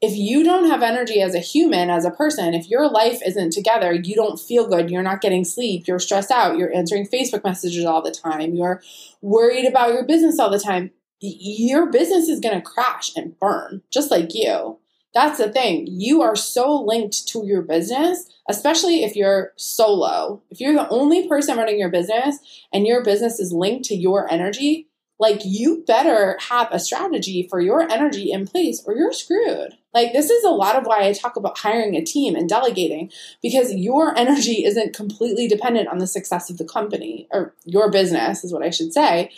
if 0.00 0.14
you 0.16 0.44
don't 0.44 0.68
have 0.68 0.82
energy 0.82 1.22
as 1.22 1.34
a 1.34 1.38
human, 1.38 1.88
as 1.88 2.04
a 2.04 2.10
person, 2.10 2.52
if 2.52 2.68
your 2.68 2.90
life 2.90 3.20
isn't 3.24 3.52
together, 3.52 3.92
you 3.92 4.14
don't 4.14 4.38
feel 4.38 4.68
good, 4.68 4.90
you're 4.90 5.02
not 5.02 5.22
getting 5.22 5.44
sleep, 5.44 5.86
you're 5.86 5.98
stressed 5.98 6.30
out, 6.30 6.58
you're 6.58 6.74
answering 6.74 7.06
Facebook 7.06 7.42
messages 7.42 7.86
all 7.86 8.02
the 8.02 8.10
time, 8.10 8.54
you're 8.54 8.82
worried 9.22 9.64
about 9.64 9.94
your 9.94 10.04
business 10.04 10.38
all 10.38 10.50
the 10.50 10.58
time, 10.58 10.90
your 11.20 11.90
business 11.90 12.28
is 12.28 12.40
going 12.40 12.54
to 12.54 12.60
crash 12.60 13.12
and 13.16 13.38
burn, 13.38 13.82
just 13.90 14.10
like 14.10 14.34
you. 14.34 14.78
That's 15.14 15.38
the 15.38 15.52
thing. 15.52 15.86
You 15.88 16.22
are 16.22 16.34
so 16.34 16.82
linked 16.82 17.28
to 17.28 17.46
your 17.46 17.62
business, 17.62 18.28
especially 18.50 19.04
if 19.04 19.14
you're 19.14 19.52
solo. 19.56 20.42
If 20.50 20.60
you're 20.60 20.74
the 20.74 20.88
only 20.88 21.28
person 21.28 21.56
running 21.56 21.78
your 21.78 21.90
business 21.90 22.38
and 22.72 22.86
your 22.86 23.04
business 23.04 23.38
is 23.38 23.52
linked 23.52 23.84
to 23.86 23.94
your 23.94 24.30
energy, 24.30 24.88
like 25.20 25.42
you 25.44 25.84
better 25.86 26.36
have 26.48 26.68
a 26.72 26.80
strategy 26.80 27.46
for 27.48 27.60
your 27.60 27.82
energy 27.82 28.32
in 28.32 28.48
place 28.48 28.82
or 28.84 28.96
you're 28.96 29.12
screwed. 29.12 29.74
Like 29.92 30.12
this 30.12 30.28
is 30.28 30.42
a 30.42 30.50
lot 30.50 30.74
of 30.74 30.84
why 30.84 31.06
I 31.06 31.12
talk 31.12 31.36
about 31.36 31.58
hiring 31.58 31.94
a 31.94 32.04
team 32.04 32.34
and 32.34 32.48
delegating 32.48 33.12
because 33.40 33.72
your 33.72 34.18
energy 34.18 34.64
isn't 34.64 34.96
completely 34.96 35.46
dependent 35.46 35.88
on 35.88 35.98
the 35.98 36.08
success 36.08 36.50
of 36.50 36.58
the 36.58 36.64
company 36.64 37.28
or 37.30 37.54
your 37.64 37.88
business 37.92 38.42
is 38.42 38.52
what 38.52 38.64
I 38.64 38.70
should 38.70 38.92
say. 38.92 39.30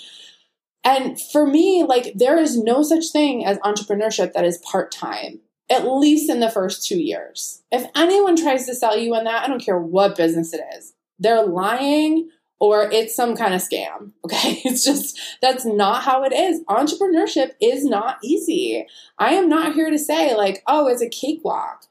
And 0.82 1.20
for 1.20 1.46
me, 1.46 1.84
like 1.86 2.14
there 2.14 2.38
is 2.38 2.56
no 2.56 2.82
such 2.82 3.08
thing 3.12 3.44
as 3.44 3.58
entrepreneurship 3.58 4.32
that 4.32 4.46
is 4.46 4.56
part-time 4.58 5.40
at 5.68 5.88
least 5.88 6.30
in 6.30 6.40
the 6.40 6.50
first 6.50 6.86
two 6.86 6.98
years. 6.98 7.62
If 7.72 7.88
anyone 7.94 8.36
tries 8.36 8.66
to 8.66 8.74
sell 8.74 8.96
you 8.96 9.14
on 9.14 9.24
that, 9.24 9.44
I 9.44 9.48
don't 9.48 9.62
care 9.62 9.78
what 9.78 10.16
business 10.16 10.52
it 10.52 10.60
is, 10.76 10.94
they're 11.18 11.44
lying 11.44 12.30
or 12.58 12.90
it's 12.90 13.14
some 13.14 13.36
kind 13.36 13.54
of 13.54 13.62
scam. 13.62 14.12
Okay. 14.26 14.60
It's 14.64 14.84
just, 14.84 15.18
that's 15.40 15.64
not 15.64 16.02
how 16.02 16.24
it 16.24 16.32
is. 16.32 16.64
Entrepreneurship 16.64 17.52
is 17.60 17.84
not 17.84 18.18
easy. 18.24 18.86
I 19.18 19.34
am 19.34 19.48
not 19.48 19.74
here 19.74 19.88
to 19.88 19.98
say, 19.98 20.34
like, 20.34 20.64
oh, 20.66 20.88
it's 20.88 21.00
a 21.00 21.08
cakewalk. 21.08 21.84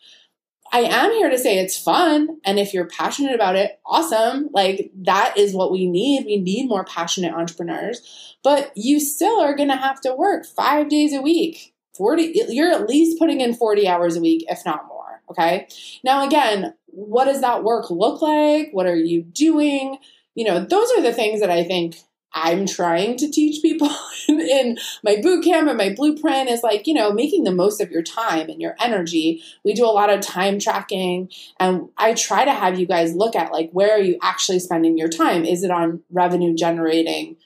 I 0.73 0.79
am 0.79 1.11
here 1.11 1.29
to 1.29 1.37
say 1.37 1.59
it's 1.59 1.81
fun. 1.81 2.41
And 2.43 2.59
if 2.59 2.73
you're 2.73 2.87
passionate 2.87 3.33
about 3.33 3.55
it, 3.55 3.79
awesome. 3.85 4.49
Like, 4.51 4.91
that 5.03 5.37
is 5.37 5.53
what 5.53 5.71
we 5.71 5.87
need. 5.87 6.25
We 6.25 6.37
need 6.37 6.67
more 6.67 6.83
passionate 6.83 7.33
entrepreneurs. 7.33 8.35
But 8.43 8.73
you 8.75 8.99
still 8.99 9.39
are 9.39 9.55
going 9.55 9.69
to 9.69 9.77
have 9.77 10.01
to 10.01 10.13
work 10.13 10.45
five 10.45 10.89
days 10.89 11.13
a 11.13 11.21
week 11.21 11.73
40 11.97 12.45
you're 12.49 12.71
at 12.71 12.87
least 12.87 13.19
putting 13.19 13.41
in 13.41 13.53
40 13.53 13.87
hours 13.87 14.15
a 14.15 14.21
week 14.21 14.45
if 14.49 14.65
not 14.65 14.87
more 14.87 15.21
okay 15.29 15.67
now 16.03 16.25
again 16.25 16.73
what 16.87 17.25
does 17.25 17.41
that 17.41 17.63
work 17.63 17.89
look 17.89 18.21
like 18.21 18.69
what 18.71 18.85
are 18.85 18.95
you 18.95 19.21
doing 19.21 19.97
you 20.35 20.43
know, 20.43 20.59
those 20.59 20.91
are 20.91 21.01
the 21.01 21.13
things 21.13 21.39
that 21.39 21.49
I 21.49 21.63
think 21.63 21.97
I'm 22.33 22.65
trying 22.65 23.15
to 23.17 23.31
teach 23.31 23.61
people 23.61 23.89
in 24.27 24.77
my 25.03 25.15
boot 25.21 25.45
camp 25.45 25.69
and 25.69 25.77
my 25.77 25.93
blueprint 25.95 26.49
is 26.49 26.61
like, 26.61 26.85
you 26.85 26.93
know, 26.93 27.13
making 27.13 27.45
the 27.45 27.53
most 27.53 27.79
of 27.79 27.89
your 27.89 28.03
time 28.03 28.49
and 28.49 28.61
your 28.61 28.75
energy. 28.81 29.41
We 29.63 29.73
do 29.73 29.85
a 29.85 29.87
lot 29.87 30.09
of 30.09 30.19
time 30.19 30.59
tracking 30.59 31.29
and 31.61 31.87
I 31.97 32.13
try 32.13 32.43
to 32.43 32.51
have 32.51 32.77
you 32.77 32.85
guys 32.85 33.15
look 33.15 33.37
at 33.37 33.53
like 33.53 33.71
where 33.71 33.93
are 33.93 34.01
you 34.01 34.17
actually 34.21 34.59
spending 34.59 34.97
your 34.97 35.07
time? 35.07 35.45
Is 35.45 35.63
it 35.63 35.71
on 35.71 36.03
revenue 36.11 36.53
generating, 36.53 37.37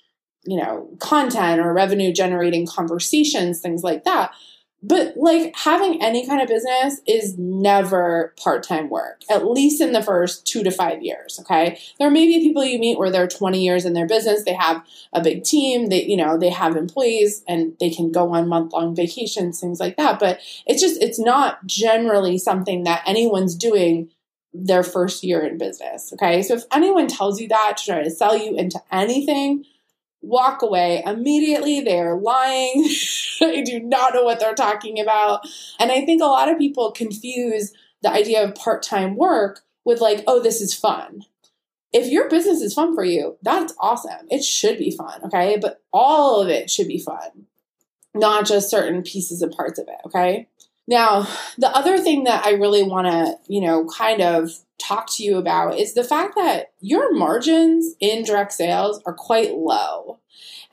you 0.49 0.57
know, 0.57 0.89
content 0.99 1.61
or 1.61 1.71
revenue 1.71 2.11
generating 2.11 2.65
conversations, 2.65 3.61
things 3.61 3.83
like 3.83 4.03
that? 4.05 4.31
But 4.81 5.17
like 5.17 5.53
having 5.57 6.01
any 6.01 6.25
kind 6.25 6.41
of 6.41 6.47
business 6.47 7.01
is 7.05 7.37
never 7.37 8.33
part 8.41 8.63
time 8.63 8.89
work, 8.89 9.21
at 9.29 9.45
least 9.45 9.79
in 9.79 9.91
the 9.91 10.01
first 10.01 10.47
two 10.47 10.63
to 10.63 10.71
five 10.71 11.03
years. 11.03 11.37
Okay. 11.41 11.79
There 11.99 12.09
may 12.09 12.25
be 12.25 12.39
people 12.39 12.63
you 12.63 12.79
meet 12.79 12.97
where 12.97 13.11
they're 13.11 13.27
20 13.27 13.63
years 13.63 13.85
in 13.85 13.93
their 13.93 14.07
business, 14.07 14.43
they 14.43 14.53
have 14.53 14.83
a 15.13 15.21
big 15.21 15.43
team, 15.43 15.89
they, 15.89 16.05
you 16.05 16.17
know, 16.17 16.37
they 16.37 16.49
have 16.49 16.77
employees 16.77 17.43
and 17.47 17.75
they 17.79 17.89
can 17.89 18.11
go 18.11 18.33
on 18.33 18.47
month 18.47 18.73
long 18.73 18.95
vacations, 18.95 19.59
things 19.59 19.79
like 19.79 19.97
that. 19.97 20.17
But 20.17 20.39
it's 20.65 20.81
just, 20.81 20.99
it's 21.03 21.19
not 21.19 21.65
generally 21.67 22.39
something 22.39 22.83
that 22.85 23.03
anyone's 23.05 23.55
doing 23.55 24.09
their 24.53 24.83
first 24.83 25.23
year 25.23 25.45
in 25.45 25.57
business. 25.57 26.11
Okay. 26.13 26.41
So 26.41 26.55
if 26.55 26.63
anyone 26.71 27.07
tells 27.07 27.39
you 27.39 27.49
that 27.49 27.77
to 27.77 27.85
try 27.85 28.03
to 28.03 28.09
sell 28.09 28.35
you 28.35 28.55
into 28.55 28.81
anything, 28.91 29.65
walk 30.21 30.61
away 30.61 31.03
immediately. 31.05 31.81
They're 31.81 32.15
lying. 32.15 32.89
they 33.39 33.61
do 33.61 33.79
not 33.79 34.13
know 34.13 34.23
what 34.23 34.39
they're 34.39 34.53
talking 34.53 34.99
about. 34.99 35.47
And 35.79 35.91
I 35.91 36.05
think 36.05 36.21
a 36.21 36.25
lot 36.25 36.49
of 36.49 36.57
people 36.57 36.91
confuse 36.91 37.73
the 38.01 38.11
idea 38.11 38.43
of 38.43 38.55
part 38.55 38.83
time 38.83 39.15
work 39.15 39.61
with, 39.85 40.01
like, 40.01 40.23
oh, 40.27 40.41
this 40.41 40.61
is 40.61 40.73
fun. 40.73 41.25
If 41.91 42.11
your 42.11 42.29
business 42.29 42.61
is 42.61 42.73
fun 42.73 42.93
for 42.93 43.03
you, 43.03 43.37
that's 43.41 43.73
awesome. 43.79 44.27
It 44.29 44.43
should 44.43 44.77
be 44.77 44.91
fun, 44.91 45.21
okay? 45.25 45.57
But 45.59 45.81
all 45.91 46.41
of 46.41 46.49
it 46.49 46.69
should 46.69 46.87
be 46.87 46.99
fun, 46.99 47.47
not 48.13 48.45
just 48.45 48.69
certain 48.69 49.01
pieces 49.01 49.41
and 49.41 49.51
parts 49.51 49.79
of 49.79 49.87
it, 49.87 49.95
okay? 50.05 50.47
Now, 50.87 51.27
the 51.57 51.69
other 51.69 51.97
thing 51.97 52.25
that 52.25 52.45
I 52.45 52.51
really 52.51 52.83
want 52.83 53.07
to, 53.07 53.37
you 53.47 53.61
know, 53.61 53.85
kind 53.85 54.21
of 54.21 54.51
talk 54.79 55.07
to 55.15 55.23
you 55.23 55.37
about 55.37 55.77
is 55.77 55.93
the 55.93 56.03
fact 56.03 56.35
that 56.35 56.73
your 56.79 57.13
margins 57.13 57.95
in 57.99 58.23
direct 58.23 58.53
sales 58.53 59.01
are 59.05 59.13
quite 59.13 59.53
low. 59.53 60.19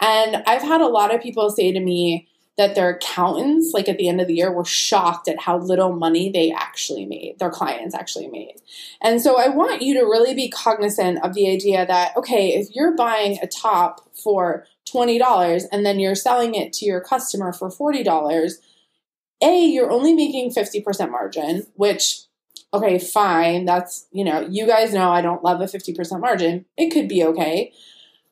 And 0.01 0.43
I've 0.47 0.63
had 0.63 0.81
a 0.81 0.89
lot 0.89 1.15
of 1.15 1.23
people 1.23 1.51
say 1.51 1.73
to 1.73 1.81
me 1.81 2.29
that 2.57 2.75
their 2.75 2.91
accountants, 2.91 3.73
like 3.75 3.89
at 3.89 3.99
the 3.99 4.09
end 4.09 4.21
of 4.21 4.29
the 4.29 4.35
year, 4.35 4.51
were 4.51 4.65
shocked 4.65 5.29
at 5.29 5.41
how 5.41 5.59
little 5.59 5.93
money 5.93 6.31
they 6.31 6.51
actually 6.51 7.05
made, 7.05 7.39
their 7.39 7.51
clients 7.51 7.95
actually 7.95 8.29
made. 8.29 8.55
And 9.03 9.21
so 9.21 9.39
I 9.39 9.49
want 9.49 9.83
you 9.83 9.95
to 9.95 10.07
really 10.07 10.35
be 10.35 10.49
cognizant 10.49 11.23
of 11.23 11.35
the 11.35 11.51
idea 11.51 11.85
that, 11.87 12.17
okay, 12.17 12.55
if 12.55 12.75
you're 12.75 12.97
buying 12.97 13.39
a 13.43 13.47
top 13.47 14.09
for 14.17 14.67
$20 14.89 15.65
and 15.71 15.85
then 15.85 16.01
you're 16.01 16.15
selling 16.15 16.55
it 16.55 16.73
to 16.75 16.87
your 16.87 17.01
customer 17.01 17.53
for 17.53 17.69
$40, 17.69 18.53
A, 19.43 19.67
you're 19.67 19.91
only 19.91 20.15
making 20.15 20.51
50% 20.51 21.11
margin, 21.11 21.67
which 21.75 22.26
okay, 22.77 22.99
fine. 22.99 23.65
That's, 23.65 24.07
you 24.13 24.25
know, 24.25 24.47
you 24.49 24.67
guys 24.67 24.93
know 24.93 25.11
I 25.11 25.23
don't 25.23 25.45
love 25.45 25.61
a 25.61 25.65
50% 25.65 26.21
margin. 26.21 26.65
It 26.77 26.91
could 26.91 27.09
be 27.09 27.25
okay. 27.25 27.73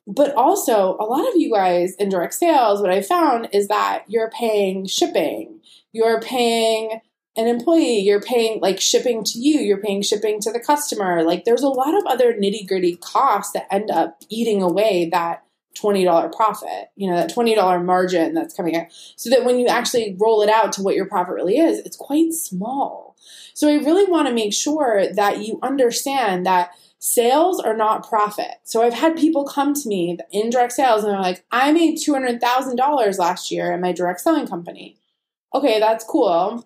But 0.07 0.35
also, 0.35 0.97
a 0.99 1.05
lot 1.05 1.27
of 1.27 1.35
you 1.35 1.51
guys 1.51 1.95
in 1.95 2.09
direct 2.09 2.35
sales, 2.35 2.81
what 2.81 2.91
I 2.91 3.01
found 3.01 3.49
is 3.51 3.67
that 3.69 4.03
you're 4.07 4.29
paying 4.29 4.85
shipping, 4.85 5.61
you're 5.91 6.21
paying 6.21 7.01
an 7.35 7.47
employee, 7.47 7.99
you're 7.99 8.21
paying 8.21 8.61
like 8.61 8.79
shipping 8.79 9.23
to 9.23 9.39
you, 9.39 9.59
you're 9.59 9.81
paying 9.81 10.01
shipping 10.01 10.39
to 10.41 10.51
the 10.51 10.59
customer. 10.59 11.23
Like 11.23 11.43
there's 11.43 11.63
a 11.63 11.69
lot 11.69 11.97
of 11.97 12.05
other 12.05 12.33
nitty 12.33 12.67
gritty 12.67 12.97
costs 12.97 13.53
that 13.53 13.67
end 13.71 13.89
up 13.91 14.21
eating 14.29 14.61
away 14.61 15.09
that 15.11 15.43
$20 15.75 16.35
profit, 16.35 16.89
you 16.95 17.09
know, 17.09 17.15
that 17.15 17.33
$20 17.33 17.85
margin 17.85 18.33
that's 18.33 18.55
coming 18.55 18.75
out. 18.75 18.87
So 19.15 19.29
that 19.29 19.45
when 19.45 19.59
you 19.59 19.67
actually 19.67 20.15
roll 20.19 20.41
it 20.41 20.49
out 20.49 20.71
to 20.73 20.81
what 20.81 20.95
your 20.95 21.05
profit 21.05 21.35
really 21.35 21.57
is, 21.57 21.79
it's 21.79 21.97
quite 21.97 22.33
small. 22.33 23.15
So 23.53 23.69
I 23.69 23.75
really 23.75 24.09
want 24.09 24.27
to 24.27 24.33
make 24.33 24.53
sure 24.53 25.05
that 25.13 25.45
you 25.45 25.59
understand 25.61 26.45
that 26.45 26.71
sales 26.99 27.59
are 27.59 27.75
not 27.75 28.07
profit. 28.07 28.55
So 28.63 28.81
I've 28.81 28.93
had 28.93 29.15
people 29.15 29.45
come 29.45 29.73
to 29.73 29.87
me 29.87 30.17
in 30.31 30.49
direct 30.49 30.73
sales 30.73 31.03
and 31.03 31.13
they're 31.13 31.21
like, 31.21 31.45
I 31.51 31.71
made 31.71 31.99
$200,000 31.99 33.19
last 33.19 33.51
year 33.51 33.71
in 33.71 33.81
my 33.81 33.91
direct 33.91 34.21
selling 34.21 34.47
company. 34.47 34.97
Okay, 35.53 35.79
that's 35.79 36.03
cool. 36.03 36.65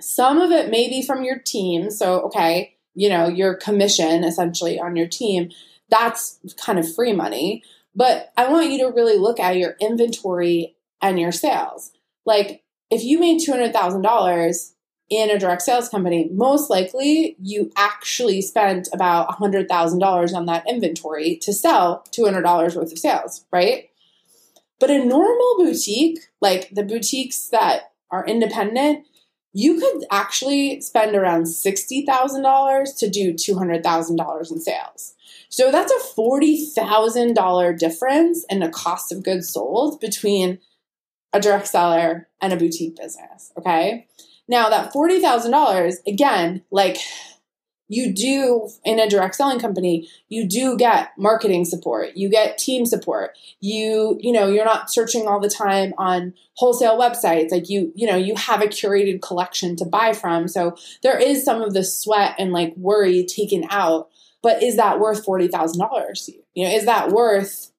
Some 0.00 0.40
of 0.40 0.50
it 0.50 0.70
may 0.70 0.88
be 0.88 1.00
from 1.00 1.22
your 1.22 1.38
team. 1.38 1.90
So, 1.90 2.22
okay, 2.22 2.76
you 2.94 3.08
know, 3.08 3.28
your 3.28 3.54
commission 3.54 4.24
essentially 4.24 4.78
on 4.78 4.96
your 4.96 5.06
team, 5.06 5.50
that's 5.88 6.38
kind 6.56 6.78
of 6.78 6.94
free 6.94 7.12
money. 7.12 7.62
But 7.94 8.32
I 8.36 8.48
want 8.48 8.70
you 8.70 8.78
to 8.78 8.94
really 8.94 9.18
look 9.18 9.38
at 9.38 9.56
your 9.56 9.76
inventory 9.80 10.76
and 11.00 11.18
your 11.18 11.32
sales. 11.32 11.92
Like, 12.24 12.62
if 12.90 13.02
you 13.04 13.18
made 13.18 13.40
$200,000 13.40 14.72
in 15.10 15.30
a 15.30 15.38
direct 15.38 15.62
sales 15.62 15.88
company, 15.88 16.30
most 16.32 16.70
likely 16.70 17.36
you 17.40 17.70
actually 17.76 18.40
spent 18.40 18.88
about 18.92 19.28
$100,000 19.28 20.34
on 20.34 20.46
that 20.46 20.64
inventory 20.68 21.36
to 21.42 21.52
sell 21.52 22.04
$200 22.12 22.76
worth 22.76 22.92
of 22.92 22.98
sales, 22.98 23.44
right? 23.52 23.90
But 24.80 24.90
a 24.90 25.04
normal 25.04 25.56
boutique, 25.58 26.18
like 26.40 26.70
the 26.70 26.82
boutiques 26.82 27.48
that 27.48 27.92
are 28.10 28.26
independent, 28.26 29.06
you 29.52 29.78
could 29.78 30.04
actually 30.10 30.80
spend 30.80 31.14
around 31.14 31.44
$60,000 31.44 32.98
to 32.98 33.10
do 33.10 33.34
$200,000 33.34 34.50
in 34.50 34.60
sales. 34.60 35.14
So 35.52 35.70
that's 35.70 35.92
a 35.92 36.18
$40,000 36.18 37.78
difference 37.78 38.46
in 38.48 38.60
the 38.60 38.70
cost 38.70 39.12
of 39.12 39.22
goods 39.22 39.52
sold 39.52 40.00
between 40.00 40.60
a 41.34 41.40
direct 41.40 41.66
seller 41.66 42.26
and 42.40 42.54
a 42.54 42.56
boutique 42.56 42.96
business, 42.96 43.52
okay? 43.58 44.06
Now, 44.48 44.70
that 44.70 44.94
$40,000, 44.94 45.96
again, 46.06 46.62
like 46.70 46.96
you 47.86 48.14
do 48.14 48.70
in 48.82 48.98
a 48.98 49.10
direct 49.10 49.34
selling 49.34 49.60
company, 49.60 50.08
you 50.30 50.48
do 50.48 50.74
get 50.78 51.10
marketing 51.18 51.66
support, 51.66 52.16
you 52.16 52.30
get 52.30 52.56
team 52.56 52.86
support. 52.86 53.36
You, 53.60 54.16
you 54.22 54.32
know, 54.32 54.48
you're 54.48 54.64
not 54.64 54.90
searching 54.90 55.28
all 55.28 55.38
the 55.38 55.50
time 55.50 55.92
on 55.98 56.32
wholesale 56.54 56.98
websites. 56.98 57.50
Like 57.50 57.68
you, 57.68 57.92
you 57.94 58.06
know, 58.06 58.16
you 58.16 58.36
have 58.36 58.62
a 58.62 58.68
curated 58.68 59.20
collection 59.20 59.76
to 59.76 59.84
buy 59.84 60.14
from. 60.14 60.48
So 60.48 60.76
there 61.02 61.18
is 61.18 61.44
some 61.44 61.60
of 61.60 61.74
the 61.74 61.84
sweat 61.84 62.36
and 62.38 62.52
like 62.52 62.74
worry 62.78 63.26
taken 63.26 63.66
out 63.68 64.08
but 64.42 64.62
is 64.62 64.76
that 64.76 65.00
worth 65.00 65.24
$40,000 65.24 66.28
You 66.54 66.64
know, 66.64 66.70
is 66.70 66.84
that 66.84 67.10
worth, 67.10 67.72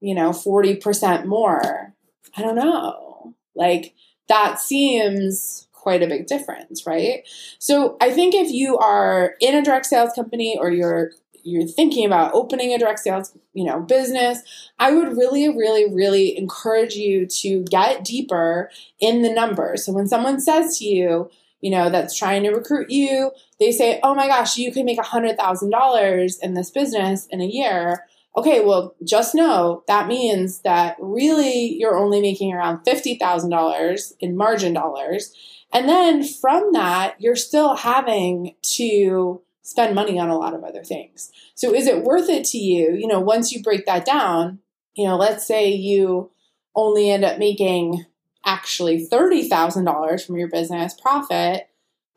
you 0.00 0.14
know, 0.14 0.30
40% 0.30 1.26
more? 1.26 1.94
I 2.36 2.42
don't 2.42 2.56
know. 2.56 3.34
Like 3.54 3.94
that 4.28 4.60
seems 4.60 5.66
quite 5.72 6.02
a 6.02 6.08
big 6.08 6.26
difference, 6.26 6.86
right? 6.86 7.22
So 7.58 7.96
I 8.00 8.10
think 8.10 8.34
if 8.34 8.50
you 8.50 8.76
are 8.78 9.34
in 9.40 9.54
a 9.54 9.62
direct 9.62 9.86
sales 9.86 10.12
company 10.14 10.58
or 10.58 10.70
you're 10.70 11.12
you're 11.44 11.64
thinking 11.64 12.04
about 12.04 12.34
opening 12.34 12.74
a 12.74 12.78
direct 12.78 12.98
sales, 12.98 13.32
you 13.54 13.64
know, 13.64 13.78
business, 13.78 14.42
I 14.80 14.90
would 14.92 15.16
really 15.16 15.48
really 15.48 15.88
really 15.88 16.36
encourage 16.36 16.94
you 16.94 17.26
to 17.42 17.62
get 17.70 18.04
deeper 18.04 18.68
in 18.98 19.22
the 19.22 19.32
numbers. 19.32 19.84
So 19.84 19.92
when 19.92 20.08
someone 20.08 20.40
says 20.40 20.76
to 20.78 20.84
you, 20.84 21.30
you 21.66 21.72
know, 21.72 21.90
that's 21.90 22.16
trying 22.16 22.44
to 22.44 22.50
recruit 22.50 22.90
you, 22.90 23.32
they 23.58 23.72
say, 23.72 23.98
"Oh 24.04 24.14
my 24.14 24.28
gosh, 24.28 24.56
you 24.56 24.70
can 24.72 24.84
make 24.84 25.00
$100,000 25.00 26.38
in 26.40 26.54
this 26.54 26.70
business 26.70 27.26
in 27.26 27.40
a 27.40 27.46
year." 27.46 28.04
okay, 28.36 28.62
well, 28.62 28.94
just 29.02 29.34
know 29.34 29.82
that 29.88 30.06
means 30.06 30.60
that 30.60 30.96
really 31.00 31.74
you're 31.74 31.96
only 31.96 32.20
making 32.20 32.52
around 32.52 32.84
$50,000 32.84 34.12
in 34.20 34.36
margin 34.36 34.74
dollars. 34.74 35.32
And 35.72 35.88
then 35.88 36.22
from 36.22 36.72
that, 36.72 37.16
you're 37.18 37.36
still 37.36 37.76
having 37.76 38.54
to 38.76 39.40
spend 39.62 39.94
money 39.94 40.18
on 40.18 40.28
a 40.28 40.38
lot 40.38 40.54
of 40.54 40.62
other 40.62 40.84
things. 40.84 41.32
So 41.54 41.74
is 41.74 41.86
it 41.86 42.04
worth 42.04 42.28
it 42.28 42.44
to 42.48 42.58
you? 42.58 42.92
You 42.92 43.06
know, 43.06 43.20
once 43.20 43.52
you 43.52 43.62
break 43.62 43.86
that 43.86 44.04
down, 44.04 44.60
you 44.94 45.06
know, 45.06 45.16
let's 45.16 45.46
say 45.46 45.70
you 45.70 46.30
only 46.74 47.10
end 47.10 47.24
up 47.24 47.38
making 47.38 48.04
actually 48.46 49.06
$30,000 49.06 50.26
from 50.26 50.36
your 50.36 50.48
business 50.48 50.94
profit 50.94 51.68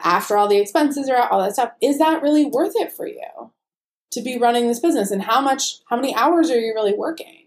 after 0.02 0.38
all 0.38 0.48
the 0.48 0.60
expenses 0.60 1.10
are 1.10 1.18
out, 1.18 1.32
all 1.32 1.42
that 1.42 1.54
stuff. 1.54 1.72
Is 1.82 1.98
that 1.98 2.22
really 2.22 2.46
worth 2.46 2.74
it 2.76 2.94
for 2.94 3.06
you? 3.06 3.52
to 4.12 4.22
be 4.22 4.38
running 4.38 4.68
this 4.68 4.80
business 4.80 5.12
and 5.12 5.22
how 5.22 5.42
much 5.42 5.80
how 5.86 5.96
many 5.96 6.16
hours 6.16 6.50
are 6.50 6.60
you 6.60 6.74
really 6.74 6.94
working 6.94 7.46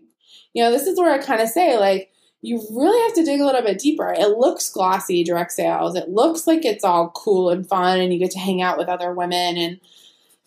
you 0.52 0.62
know 0.62 0.70
this 0.70 0.86
is 0.86 0.98
where 0.98 1.12
i 1.12 1.18
kind 1.18 1.40
of 1.40 1.48
say 1.48 1.78
like 1.78 2.10
you 2.40 2.60
really 2.72 3.00
have 3.02 3.14
to 3.14 3.24
dig 3.24 3.40
a 3.40 3.44
little 3.44 3.62
bit 3.62 3.78
deeper 3.78 4.12
it 4.16 4.38
looks 4.38 4.70
glossy 4.70 5.24
direct 5.24 5.52
sales 5.52 5.96
it 5.96 6.08
looks 6.08 6.46
like 6.46 6.64
it's 6.64 6.84
all 6.84 7.10
cool 7.10 7.50
and 7.50 7.68
fun 7.68 8.00
and 8.00 8.12
you 8.12 8.18
get 8.18 8.30
to 8.30 8.38
hang 8.38 8.62
out 8.62 8.78
with 8.78 8.88
other 8.88 9.12
women 9.12 9.56
and 9.56 9.80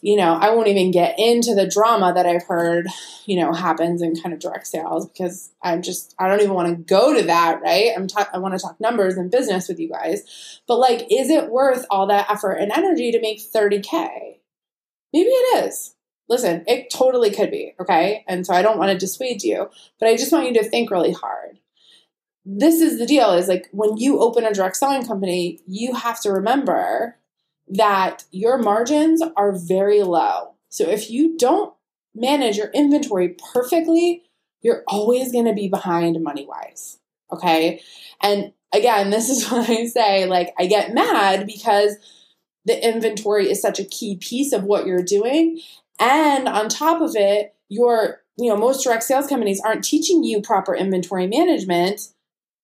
you 0.05 0.15
know 0.15 0.33
i 0.35 0.53
won't 0.53 0.67
even 0.67 0.91
get 0.91 1.17
into 1.17 1.55
the 1.55 1.67
drama 1.67 2.13
that 2.13 2.27
i've 2.27 2.43
heard 2.43 2.87
you 3.25 3.39
know 3.39 3.51
happens 3.51 4.03
in 4.03 4.15
kind 4.15 4.33
of 4.33 4.39
direct 4.39 4.67
sales 4.67 5.07
because 5.07 5.51
i'm 5.63 5.81
just 5.81 6.13
i 6.19 6.27
don't 6.27 6.41
even 6.41 6.53
want 6.53 6.69
to 6.69 6.75
go 6.75 7.15
to 7.15 7.23
that 7.23 7.59
right 7.61 7.91
i'm 7.97 8.07
ta- 8.07 8.29
i 8.31 8.37
want 8.37 8.53
to 8.53 8.59
talk 8.59 8.79
numbers 8.79 9.17
and 9.17 9.31
business 9.31 9.67
with 9.67 9.79
you 9.79 9.89
guys 9.89 10.61
but 10.67 10.77
like 10.77 11.07
is 11.09 11.29
it 11.29 11.49
worth 11.49 11.85
all 11.89 12.05
that 12.05 12.29
effort 12.29 12.53
and 12.53 12.71
energy 12.71 13.11
to 13.11 13.19
make 13.19 13.39
30k 13.39 14.37
maybe 15.11 15.29
it 15.29 15.65
is 15.65 15.95
Listen, 16.27 16.63
it 16.65 16.89
totally 16.89 17.29
could 17.29 17.51
be, 17.51 17.75
okay? 17.79 18.23
And 18.27 18.47
so 18.47 18.53
I 18.53 18.63
don't 18.63 18.79
want 18.79 18.91
to 18.91 18.97
dissuade 18.97 19.43
you, 19.43 19.69
but 19.99 20.09
I 20.09 20.15
just 20.15 20.31
want 20.31 20.47
you 20.47 20.55
to 20.55 20.63
think 20.63 20.89
really 20.89 21.11
hard. 21.11 21.59
This 22.43 22.81
is 22.81 22.97
the 22.97 23.05
deal 23.05 23.33
is 23.33 23.47
like 23.47 23.69
when 23.71 23.97
you 23.97 24.19
open 24.19 24.43
a 24.43 24.51
direct 24.51 24.77
selling 24.77 25.05
company, 25.05 25.61
you 25.67 25.93
have 25.93 26.19
to 26.21 26.31
remember 26.31 27.17
that 27.67 28.23
your 28.31 28.57
margins 28.57 29.21
are 29.35 29.51
very 29.51 30.03
low. 30.03 30.53
So 30.69 30.87
if 30.87 31.09
you 31.09 31.37
don't 31.37 31.73
manage 32.13 32.57
your 32.57 32.69
inventory 32.73 33.35
perfectly, 33.53 34.23
you're 34.61 34.83
always 34.87 35.31
going 35.31 35.45
to 35.45 35.53
be 35.53 35.67
behind 35.67 36.21
money 36.23 36.45
wise. 36.45 36.97
Okay. 37.31 37.81
And 38.21 38.53
again, 38.73 39.09
this 39.09 39.29
is 39.29 39.45
what 39.51 39.69
I 39.69 39.85
say 39.85 40.25
like, 40.25 40.53
I 40.57 40.67
get 40.67 40.93
mad 40.93 41.45
because 41.45 41.95
the 42.65 42.87
inventory 42.87 43.49
is 43.49 43.61
such 43.61 43.79
a 43.79 43.85
key 43.85 44.17
piece 44.17 44.51
of 44.51 44.63
what 44.63 44.87
you're 44.87 45.03
doing. 45.03 45.61
And 45.99 46.47
on 46.47 46.67
top 46.67 47.01
of 47.01 47.11
it, 47.15 47.55
your, 47.69 48.21
you 48.37 48.49
know, 48.49 48.57
most 48.57 48.83
direct 48.83 49.03
sales 49.03 49.27
companies 49.27 49.61
aren't 49.63 49.83
teaching 49.83 50.23
you 50.23 50.41
proper 50.41 50.75
inventory 50.75 51.27
management. 51.27 52.01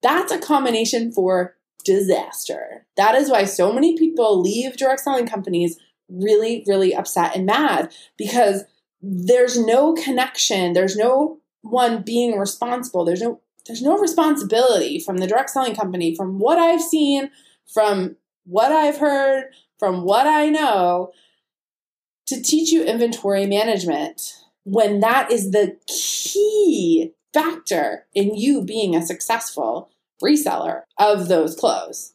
That's 0.01 0.31
a 0.31 0.39
combination 0.39 1.11
for 1.11 1.55
disaster. 1.81 2.85
That 2.97 3.15
is 3.15 3.29
why 3.29 3.45
so 3.45 3.71
many 3.71 3.97
people 3.97 4.41
leave 4.41 4.77
direct 4.77 5.01
selling 5.01 5.27
companies 5.27 5.77
really, 6.09 6.63
really 6.67 6.93
upset 6.93 7.35
and 7.35 7.45
mad 7.45 7.93
because 8.17 8.63
there's 9.01 9.57
no 9.57 9.93
connection. 9.93 10.73
There's 10.73 10.95
no 10.95 11.39
one 11.61 12.03
being 12.03 12.37
responsible. 12.37 13.05
There's 13.05 13.21
no 13.21 13.41
there's 13.67 13.81
no 13.81 13.97
responsibility 13.97 14.99
from 14.99 15.17
the 15.17 15.27
direct 15.27 15.51
selling 15.51 15.75
company 15.75 16.15
from 16.15 16.39
what 16.39 16.57
I've 16.57 16.81
seen, 16.81 17.29
from 17.71 18.15
what 18.43 18.71
I've 18.71 18.97
heard, 18.97 19.51
from 19.77 20.03
what 20.03 20.25
I 20.25 20.47
know 20.47 21.11
to 22.25 22.41
teach 22.41 22.71
you 22.71 22.83
inventory 22.83 23.45
management 23.45 24.33
when 24.63 24.99
that 25.01 25.31
is 25.31 25.51
the 25.51 25.77
key 25.87 27.13
factor 27.33 28.05
in 28.13 28.35
you 28.35 28.63
being 28.63 28.95
a 28.95 29.05
successful 29.05 29.89
reseller 30.21 30.84
of 30.97 31.27
those 31.27 31.55
clothes. 31.55 32.13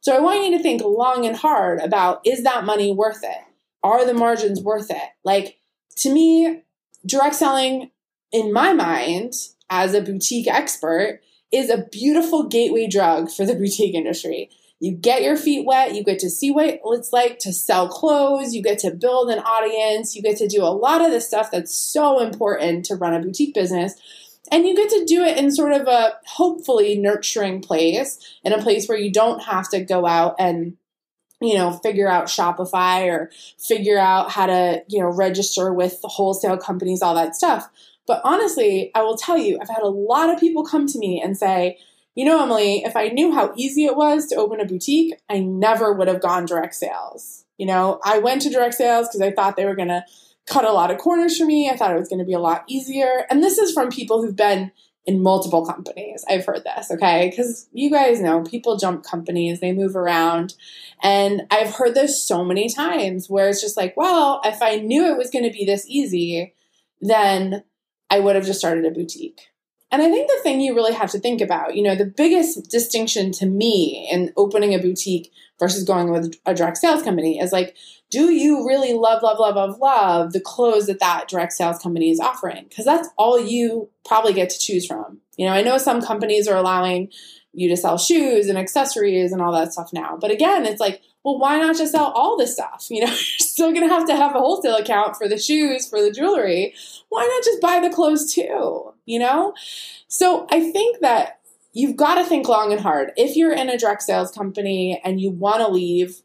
So 0.00 0.14
I 0.14 0.20
want 0.20 0.44
you 0.44 0.56
to 0.56 0.62
think 0.62 0.82
long 0.82 1.26
and 1.26 1.36
hard 1.36 1.80
about 1.80 2.20
is 2.24 2.44
that 2.44 2.64
money 2.64 2.92
worth 2.92 3.24
it? 3.24 3.38
Are 3.82 4.06
the 4.06 4.14
margins 4.14 4.60
worth 4.60 4.90
it? 4.90 5.08
Like 5.24 5.58
to 5.98 6.12
me, 6.12 6.62
direct 7.04 7.34
selling 7.34 7.90
in 8.32 8.52
my 8.52 8.72
mind 8.72 9.32
as 9.70 9.94
a 9.94 10.00
boutique 10.00 10.46
expert 10.46 11.20
is 11.52 11.70
a 11.70 11.86
beautiful 11.90 12.48
gateway 12.48 12.86
drug 12.86 13.30
for 13.30 13.44
the 13.44 13.54
boutique 13.58 13.94
industry. 13.94 14.50
You 14.78 14.92
get 14.92 15.22
your 15.22 15.36
feet 15.36 15.64
wet, 15.64 15.94
you 15.94 16.04
get 16.04 16.18
to 16.18 16.28
see 16.28 16.50
what 16.50 16.80
it's 16.84 17.12
like 17.12 17.38
to 17.40 17.52
sell 17.52 17.88
clothes, 17.88 18.54
you 18.54 18.62
get 18.62 18.78
to 18.80 18.90
build 18.90 19.30
an 19.30 19.38
audience, 19.38 20.14
you 20.14 20.20
get 20.20 20.36
to 20.36 20.46
do 20.46 20.62
a 20.62 20.70
lot 20.70 21.00
of 21.00 21.10
the 21.10 21.20
stuff 21.20 21.50
that's 21.50 21.74
so 21.74 22.20
important 22.20 22.84
to 22.86 22.94
run 22.94 23.14
a 23.14 23.20
boutique 23.20 23.54
business. 23.54 23.94
And 24.50 24.66
you 24.66 24.76
get 24.76 24.90
to 24.90 25.04
do 25.04 25.22
it 25.22 25.38
in 25.38 25.50
sort 25.50 25.72
of 25.72 25.86
a 25.88 26.14
hopefully 26.26 26.98
nurturing 26.98 27.60
place, 27.60 28.18
in 28.44 28.52
a 28.52 28.62
place 28.62 28.88
where 28.88 28.98
you 28.98 29.12
don't 29.12 29.42
have 29.44 29.68
to 29.70 29.80
go 29.80 30.06
out 30.06 30.36
and 30.38 30.76
you 31.40 31.54
know, 31.54 31.72
figure 31.82 32.08
out 32.08 32.26
Shopify 32.26 33.06
or 33.06 33.30
figure 33.58 33.98
out 33.98 34.30
how 34.30 34.46
to, 34.46 34.82
you 34.88 35.00
know, 35.00 35.08
register 35.08 35.72
with 35.72 36.00
the 36.00 36.08
wholesale 36.08 36.56
companies, 36.56 37.02
all 37.02 37.14
that 37.14 37.34
stuff. 37.34 37.68
But 38.06 38.20
honestly, 38.24 38.90
I 38.94 39.02
will 39.02 39.16
tell 39.16 39.36
you, 39.36 39.58
I've 39.60 39.68
had 39.68 39.82
a 39.82 39.88
lot 39.88 40.30
of 40.30 40.40
people 40.40 40.64
come 40.64 40.86
to 40.86 40.98
me 40.98 41.20
and 41.22 41.36
say, 41.36 41.78
you 42.14 42.24
know, 42.24 42.42
Emily, 42.42 42.82
if 42.84 42.96
I 42.96 43.08
knew 43.08 43.34
how 43.34 43.52
easy 43.56 43.84
it 43.84 43.96
was 43.96 44.26
to 44.28 44.36
open 44.36 44.60
a 44.60 44.64
boutique, 44.64 45.14
I 45.28 45.40
never 45.40 45.92
would 45.92 46.08
have 46.08 46.22
gone 46.22 46.46
direct 46.46 46.74
sales. 46.74 47.44
You 47.58 47.66
know, 47.66 48.00
I 48.04 48.18
went 48.18 48.42
to 48.42 48.50
direct 48.50 48.74
sales 48.74 49.08
because 49.08 49.20
I 49.20 49.32
thought 49.32 49.56
they 49.56 49.66
were 49.66 49.76
going 49.76 49.88
to 49.88 50.04
cut 50.46 50.64
a 50.64 50.72
lot 50.72 50.90
of 50.90 50.98
corners 50.98 51.36
for 51.36 51.44
me. 51.44 51.68
I 51.68 51.76
thought 51.76 51.94
it 51.94 51.98
was 51.98 52.08
going 52.08 52.20
to 52.20 52.24
be 52.24 52.32
a 52.32 52.38
lot 52.38 52.64
easier. 52.68 53.26
And 53.30 53.42
this 53.42 53.58
is 53.58 53.72
from 53.72 53.90
people 53.90 54.22
who've 54.22 54.36
been 54.36 54.70
in 55.04 55.22
multiple 55.22 55.64
companies. 55.64 56.24
I've 56.28 56.44
heard 56.44 56.64
this, 56.64 56.90
okay? 56.90 57.30
Because 57.30 57.68
you 57.72 57.90
guys 57.90 58.20
know 58.20 58.42
people 58.42 58.76
jump 58.76 59.04
companies, 59.04 59.60
they 59.60 59.72
move 59.72 59.94
around. 59.94 60.54
And 61.02 61.42
I've 61.50 61.74
heard 61.74 61.94
this 61.94 62.22
so 62.22 62.44
many 62.44 62.68
times 62.68 63.30
where 63.30 63.48
it's 63.48 63.60
just 63.60 63.76
like, 63.76 63.96
well, 63.96 64.40
if 64.44 64.60
I 64.62 64.76
knew 64.76 65.06
it 65.06 65.16
was 65.16 65.30
going 65.30 65.44
to 65.44 65.56
be 65.56 65.64
this 65.64 65.86
easy, 65.88 66.54
then 67.00 67.62
I 68.10 68.18
would 68.18 68.34
have 68.34 68.46
just 68.46 68.58
started 68.58 68.84
a 68.84 68.90
boutique. 68.90 69.48
And 69.90 70.02
I 70.02 70.10
think 70.10 70.28
the 70.28 70.42
thing 70.42 70.60
you 70.60 70.74
really 70.74 70.94
have 70.94 71.12
to 71.12 71.20
think 71.20 71.40
about, 71.40 71.76
you 71.76 71.82
know, 71.82 71.94
the 71.94 72.06
biggest 72.06 72.70
distinction 72.70 73.30
to 73.32 73.46
me 73.46 74.08
in 74.10 74.32
opening 74.36 74.74
a 74.74 74.78
boutique 74.78 75.32
versus 75.58 75.84
going 75.84 76.10
with 76.10 76.34
a 76.44 76.54
direct 76.54 76.78
sales 76.78 77.02
company 77.02 77.38
is 77.38 77.52
like, 77.52 77.76
do 78.10 78.32
you 78.32 78.66
really 78.66 78.94
love, 78.94 79.22
love, 79.22 79.38
love, 79.38 79.54
love, 79.56 79.78
love 79.78 80.32
the 80.32 80.40
clothes 80.40 80.86
that 80.86 81.00
that 81.00 81.28
direct 81.28 81.52
sales 81.52 81.78
company 81.78 82.10
is 82.10 82.20
offering? 82.20 82.66
Because 82.68 82.84
that's 82.84 83.08
all 83.16 83.40
you 83.40 83.88
probably 84.04 84.32
get 84.32 84.50
to 84.50 84.58
choose 84.58 84.86
from. 84.86 85.20
You 85.36 85.46
know, 85.46 85.52
I 85.52 85.62
know 85.62 85.78
some 85.78 86.02
companies 86.02 86.48
are 86.48 86.56
allowing 86.56 87.10
you 87.52 87.68
to 87.68 87.76
sell 87.76 87.96
shoes 87.96 88.48
and 88.48 88.58
accessories 88.58 89.32
and 89.32 89.40
all 89.40 89.52
that 89.52 89.72
stuff 89.72 89.90
now. 89.92 90.18
But 90.20 90.30
again, 90.30 90.66
it's 90.66 90.80
like, 90.80 91.00
well, 91.26 91.38
why 91.38 91.58
not 91.58 91.76
just 91.76 91.90
sell 91.90 92.12
all 92.14 92.36
this 92.36 92.52
stuff? 92.52 92.86
You 92.88 93.00
know, 93.00 93.10
you're 93.10 93.16
still 93.16 93.72
going 93.72 93.82
to 93.82 93.92
have 93.92 94.06
to 94.06 94.14
have 94.14 94.36
a 94.36 94.38
wholesale 94.38 94.76
account 94.76 95.16
for 95.16 95.26
the 95.26 95.36
shoes, 95.36 95.88
for 95.88 96.00
the 96.00 96.12
jewelry. 96.12 96.72
Why 97.08 97.24
not 97.24 97.44
just 97.44 97.60
buy 97.60 97.80
the 97.80 97.92
clothes 97.92 98.32
too? 98.32 98.94
You 99.06 99.18
know? 99.18 99.52
So 100.06 100.46
I 100.52 100.70
think 100.70 101.00
that 101.00 101.40
you've 101.72 101.96
got 101.96 102.14
to 102.14 102.24
think 102.24 102.46
long 102.48 102.70
and 102.70 102.80
hard. 102.80 103.10
If 103.16 103.34
you're 103.34 103.52
in 103.52 103.68
a 103.68 103.76
direct 103.76 104.02
sales 104.02 104.30
company 104.30 105.00
and 105.04 105.20
you 105.20 105.30
want 105.32 105.62
to 105.62 105.68
leave, 105.68 106.22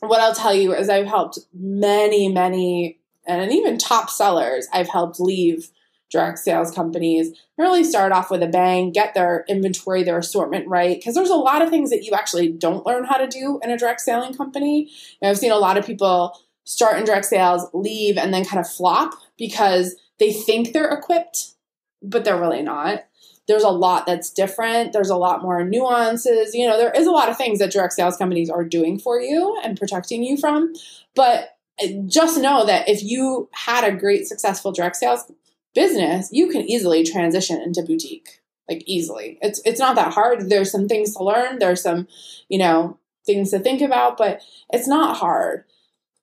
what 0.00 0.20
I'll 0.20 0.34
tell 0.34 0.52
you 0.52 0.74
is 0.74 0.88
I've 0.88 1.06
helped 1.06 1.38
many, 1.54 2.28
many, 2.28 2.98
and 3.28 3.52
even 3.52 3.78
top 3.78 4.10
sellers, 4.10 4.66
I've 4.72 4.88
helped 4.88 5.20
leave 5.20 5.70
direct 6.10 6.38
sales 6.38 6.70
companies 6.70 7.36
really 7.58 7.82
start 7.82 8.12
off 8.12 8.30
with 8.30 8.42
a 8.42 8.46
bang, 8.46 8.92
get 8.92 9.14
their 9.14 9.44
inventory, 9.48 10.02
their 10.02 10.18
assortment 10.18 10.68
right. 10.68 10.96
Because 10.96 11.14
there's 11.14 11.30
a 11.30 11.34
lot 11.34 11.62
of 11.62 11.70
things 11.70 11.90
that 11.90 12.04
you 12.04 12.12
actually 12.12 12.48
don't 12.48 12.86
learn 12.86 13.04
how 13.04 13.16
to 13.16 13.26
do 13.26 13.58
in 13.62 13.70
a 13.70 13.78
direct 13.78 14.00
selling 14.00 14.34
company. 14.34 14.90
I've 15.22 15.38
seen 15.38 15.52
a 15.52 15.58
lot 15.58 15.76
of 15.76 15.86
people 15.86 16.38
start 16.64 16.98
in 16.98 17.04
direct 17.04 17.26
sales, 17.26 17.66
leave, 17.72 18.18
and 18.18 18.32
then 18.32 18.44
kind 18.44 18.60
of 18.60 18.70
flop 18.70 19.14
because 19.38 19.96
they 20.18 20.32
think 20.32 20.72
they're 20.72 20.92
equipped, 20.92 21.54
but 22.02 22.24
they're 22.24 22.40
really 22.40 22.62
not. 22.62 23.04
There's 23.48 23.62
a 23.62 23.68
lot 23.68 24.06
that's 24.06 24.30
different. 24.30 24.92
There's 24.92 25.10
a 25.10 25.16
lot 25.16 25.42
more 25.42 25.64
nuances. 25.64 26.54
You 26.54 26.66
know, 26.66 26.76
there 26.76 26.90
is 26.90 27.06
a 27.06 27.12
lot 27.12 27.28
of 27.28 27.36
things 27.36 27.60
that 27.60 27.70
direct 27.70 27.92
sales 27.92 28.16
companies 28.16 28.50
are 28.50 28.64
doing 28.64 28.98
for 28.98 29.20
you 29.20 29.58
and 29.62 29.78
protecting 29.78 30.24
you 30.24 30.36
from. 30.36 30.74
But 31.14 31.56
eh, 31.80 32.00
just 32.06 32.40
know 32.40 32.66
that 32.66 32.88
if 32.88 33.04
you 33.04 33.48
had 33.52 33.84
a 33.84 33.96
great 33.96 34.26
successful 34.26 34.72
direct 34.72 34.96
sales 34.96 35.30
business, 35.76 36.30
you 36.32 36.48
can 36.48 36.62
easily 36.62 37.04
transition 37.04 37.60
into 37.60 37.82
boutique. 37.82 38.40
like 38.68 38.82
easily. 38.86 39.38
It's 39.42 39.60
it's 39.64 39.80
not 39.80 39.96
that 39.96 40.12
hard. 40.14 40.48
There's 40.48 40.72
some 40.72 40.88
things 40.88 41.14
to 41.14 41.22
learn. 41.22 41.58
There's 41.58 41.82
some, 41.82 42.08
you 42.48 42.58
know, 42.58 42.98
things 43.24 43.50
to 43.50 43.58
think 43.58 43.80
about, 43.80 44.16
but 44.16 44.40
it's 44.72 44.88
not 44.88 45.18
hard. 45.18 45.64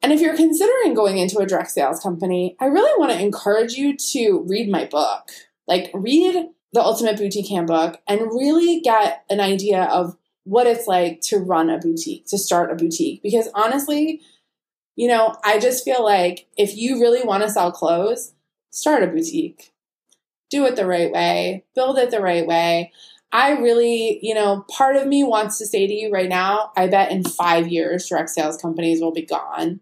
And 0.02 0.12
if 0.12 0.20
you're 0.20 0.36
considering 0.36 0.94
going 0.94 1.18
into 1.18 1.39
a 1.39 1.46
direct 1.46 1.72
sales 1.72 2.02
company, 2.02 2.58
I 2.60 2.66
really 2.66 2.92
want 3.00 3.13
to 3.13 3.22
encourage 3.22 3.74
you 3.74 3.96
to 4.12 4.46
read 4.48 4.70
my 4.70 4.86
book. 4.86 5.32
Like 5.68 5.92
read 5.94 6.50
the 6.74 6.82
Ultimate 6.82 7.18
Boutique 7.18 7.48
Handbook 7.48 8.02
and 8.08 8.22
really 8.22 8.82
get 8.82 9.24
an 9.30 9.39
idea 9.39 9.84
of 9.84 10.18
what 10.44 10.68
it's 10.68 10.88
like 10.88 11.22
to 11.22 11.38
run 11.38 11.70
a 11.70 11.78
boutique, 11.78 12.26
to 12.28 12.38
start 12.38 12.72
a 12.72 12.76
boutique. 12.76 13.24
Because 13.24 13.48
honestly, 13.54 14.20
you 14.98 15.08
know, 15.08 15.36
I 15.46 15.60
just 15.60 15.86
feel 15.86 16.04
like 16.04 16.48
if 16.58 16.76
you 16.76 17.00
really 17.00 17.24
want 17.24 17.44
to 17.44 17.50
sell 17.50 17.72
clothes, 17.72 18.34
start 18.74 19.04
a 19.04 19.08
boutique. 19.08 19.72
Do 20.50 20.66
it 20.66 20.76
the 20.76 20.86
right 20.86 21.12
way, 21.12 21.66
build 21.76 21.98
it 21.98 22.12
the 22.12 22.22
right 22.22 22.46
way. 22.46 22.92
I 23.32 23.52
really, 23.52 24.20
you 24.22 24.36
know, 24.36 24.66
part 24.70 24.96
of 24.96 25.08
me 25.08 25.24
wants 25.24 25.58
to 25.58 25.66
say 25.66 25.88
to 25.88 25.94
you 25.94 26.12
right 26.12 26.30
now, 26.30 26.72
I 26.76 26.88
bet 26.88 27.12
in 27.12 27.24
five 27.24 27.68
years, 27.68 28.08
direct 28.08 28.30
sales 28.30 28.58
companies 28.58 29.02
will 29.02 29.12
be 29.12 29.26
gone. 29.26 29.80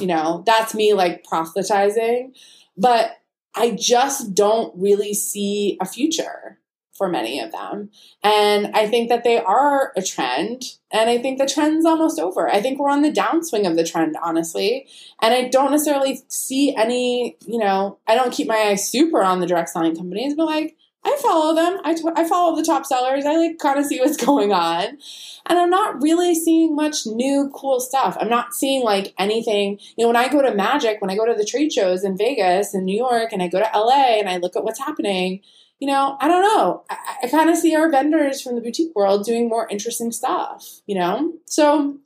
You 0.00 0.06
know, 0.06 0.42
that's 0.46 0.74
me 0.74 0.94
like 0.94 1.24
proselytizing. 1.24 2.34
But 2.76 3.18
I 3.54 3.72
just 3.72 4.34
don't 4.34 4.72
really 4.78 5.14
see 5.14 5.76
a 5.80 5.86
future 5.86 6.58
for 6.94 7.08
many 7.08 7.40
of 7.40 7.52
them. 7.52 7.90
And 8.22 8.68
I 8.74 8.86
think 8.86 9.08
that 9.08 9.24
they 9.24 9.38
are 9.38 9.92
a 9.96 10.02
trend. 10.02 10.62
And 10.92 11.10
I 11.10 11.18
think 11.18 11.38
the 11.38 11.46
trend's 11.46 11.84
almost 11.84 12.20
over. 12.20 12.48
I 12.48 12.60
think 12.60 12.78
we're 12.78 12.90
on 12.90 13.02
the 13.02 13.12
downswing 13.12 13.68
of 13.68 13.76
the 13.76 13.84
trend, 13.84 14.16
honestly. 14.22 14.86
And 15.20 15.34
I 15.34 15.48
don't 15.48 15.72
necessarily 15.72 16.20
see 16.28 16.74
any, 16.74 17.36
you 17.46 17.58
know, 17.58 17.98
I 18.06 18.14
don't 18.14 18.32
keep 18.32 18.46
my 18.46 18.56
eyes 18.56 18.88
super 18.88 19.22
on 19.22 19.40
the 19.40 19.46
direct 19.46 19.70
selling 19.70 19.96
companies, 19.96 20.34
but 20.34 20.46
like, 20.46 20.76
I 21.06 21.18
follow 21.20 21.54
them. 21.54 21.80
I, 21.84 21.94
t- 21.94 22.02
I 22.16 22.26
follow 22.26 22.56
the 22.56 22.64
top 22.64 22.86
sellers. 22.86 23.26
I 23.26 23.36
like 23.36 23.58
kind 23.58 23.78
of 23.78 23.84
see 23.84 24.00
what's 24.00 24.16
going 24.24 24.52
on. 24.52 24.98
And 25.46 25.58
I'm 25.58 25.68
not 25.68 26.00
really 26.00 26.34
seeing 26.34 26.74
much 26.74 27.06
new 27.06 27.50
cool 27.54 27.78
stuff. 27.80 28.16
I'm 28.18 28.30
not 28.30 28.54
seeing 28.54 28.82
like 28.82 29.12
anything. 29.18 29.78
You 29.96 30.04
know, 30.04 30.08
when 30.08 30.16
I 30.16 30.28
go 30.28 30.40
to 30.40 30.54
Magic, 30.54 31.02
when 31.02 31.10
I 31.10 31.16
go 31.16 31.26
to 31.26 31.34
the 31.34 31.44
trade 31.44 31.72
shows 31.72 32.04
in 32.04 32.16
Vegas 32.16 32.72
and 32.72 32.86
New 32.86 32.96
York 32.96 33.32
and 33.32 33.42
I 33.42 33.48
go 33.48 33.58
to 33.58 33.70
LA 33.74 34.18
and 34.18 34.28
I 34.30 34.38
look 34.38 34.56
at 34.56 34.64
what's 34.64 34.78
happening, 34.78 35.42
you 35.80 35.88
know, 35.88 36.16
I 36.20 36.28
don't 36.28 36.42
know. 36.42 36.84
I, 36.88 36.96
I 37.24 37.28
kind 37.28 37.50
of 37.50 37.56
see 37.56 37.74
our 37.74 37.90
vendors 37.90 38.40
from 38.40 38.54
the 38.54 38.60
boutique 38.60 38.94
world 38.94 39.24
doing 39.24 39.48
more 39.48 39.68
interesting 39.68 40.12
stuff, 40.12 40.80
you 40.86 40.94
know? 40.94 41.34
So 41.46 41.98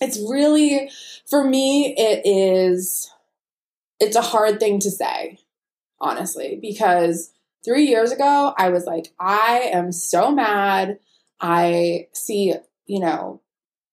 it's 0.00 0.18
really, 0.18 0.90
for 1.28 1.44
me, 1.44 1.94
it 1.96 2.22
is, 2.24 3.10
it's 4.00 4.16
a 4.16 4.22
hard 4.22 4.60
thing 4.60 4.80
to 4.80 4.90
say, 4.90 5.38
honestly, 6.00 6.58
because 6.60 7.32
three 7.64 7.86
years 7.86 8.12
ago, 8.12 8.52
I 8.58 8.68
was 8.68 8.84
like, 8.84 9.12
I 9.18 9.70
am 9.72 9.92
so 9.92 10.30
mad. 10.30 10.98
I 11.40 12.08
see, 12.12 12.54
you 12.86 13.00
know, 13.00 13.40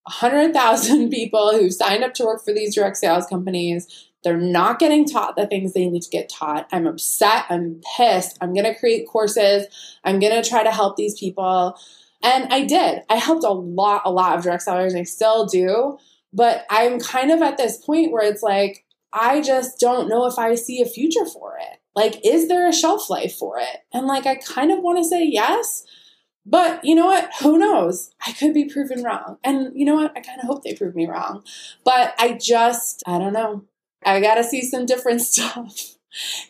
100,000 0.04 1.10
people 1.12 1.52
who 1.52 1.70
signed 1.70 2.04
up 2.04 2.14
to 2.16 2.26
work 2.26 2.44
for 2.44 2.54
these 2.54 2.76
direct 2.76 2.98
sales 2.98 3.28
companies. 3.28 4.11
They're 4.24 4.38
not 4.38 4.80
getting 4.80 5.08
taught 5.08 5.36
the 5.36 5.48
things 5.48 5.74
they 5.74 5.88
need 5.90 6.04
to 6.04 6.10
get 6.10 6.30
taught. 6.30 6.68
I'm 6.72 6.88
upset. 6.88 7.46
I'm 7.50 7.82
pissed. 7.98 8.38
I'm 8.42 8.54
going 8.54 8.66
to 8.66 8.78
create 8.78 9.08
courses. 9.08 9.66
I'm 10.04 10.20
going 10.20 10.42
to 10.42 10.48
try 10.48 10.64
to 10.64 10.72
help 10.72 10.96
these 10.96 11.20
people. 11.20 11.78
And 12.24 12.54
I 12.54 12.64
did. 12.66 13.02
I 13.10 13.16
helped 13.16 13.44
a 13.44 13.50
lot, 13.50 14.04
a 14.06 14.12
lot 14.12 14.38
of 14.38 14.44
direct 14.44 14.64
sellers, 14.64 14.94
and 14.94 15.02
I 15.02 15.06
still 15.06 15.46
do. 15.46 15.98
But 16.34 16.66
I'm 16.70 17.00
kind 17.00 17.32
of 17.32 17.42
at 17.42 17.58
this 17.58 17.78
point 17.78 18.12
where 18.12 18.24
it's 18.24 18.44
like, 18.44 18.86
I 19.12 19.42
just 19.42 19.80
don't 19.80 20.08
know 20.08 20.26
if 20.28 20.38
I 20.38 20.56
see 20.56 20.82
a 20.82 20.86
future 20.86 21.26
for 21.26 21.58
it. 21.60 21.80
Like, 21.96 22.26
is 22.26 22.48
there 22.48 22.68
a 22.68 22.74
shelf 22.74 23.10
life 23.10 23.36
for 23.36 23.58
it? 23.60 23.78
And 23.94 24.08
like, 24.08 24.26
I 24.26 24.36
kind 24.36 24.72
of 24.72 24.80
want 24.80 25.00
to 25.00 25.04
say 25.04 25.26
yes, 25.26 25.84
but 26.46 26.84
you 26.86 26.96
know 26.96 27.08
what? 27.08 27.30
Who 27.42 27.58
knows? 27.58 28.12
I 28.26 28.32
could 28.32 28.54
be 28.54 28.66
proven 28.66 29.04
wrong. 29.04 29.38
And 29.44 29.72
you 29.76 29.86
know 29.86 29.96
what? 29.96 30.14
I 30.16 30.22
kind 30.22 30.40
of 30.40 30.48
hope 30.48 30.64
they 30.64 30.74
prove 30.74 30.96
me 30.96 31.08
wrong. 31.08 31.44
But 31.84 32.14
I 32.18 32.34
just, 32.34 33.04
I 33.06 33.18
don't 33.18 33.34
know. 33.34 33.66
I 34.06 34.20
got 34.22 34.36
to 34.36 34.44
see 34.44 34.62
some 34.64 34.86
different 34.86 35.22
stuff. 35.22 35.96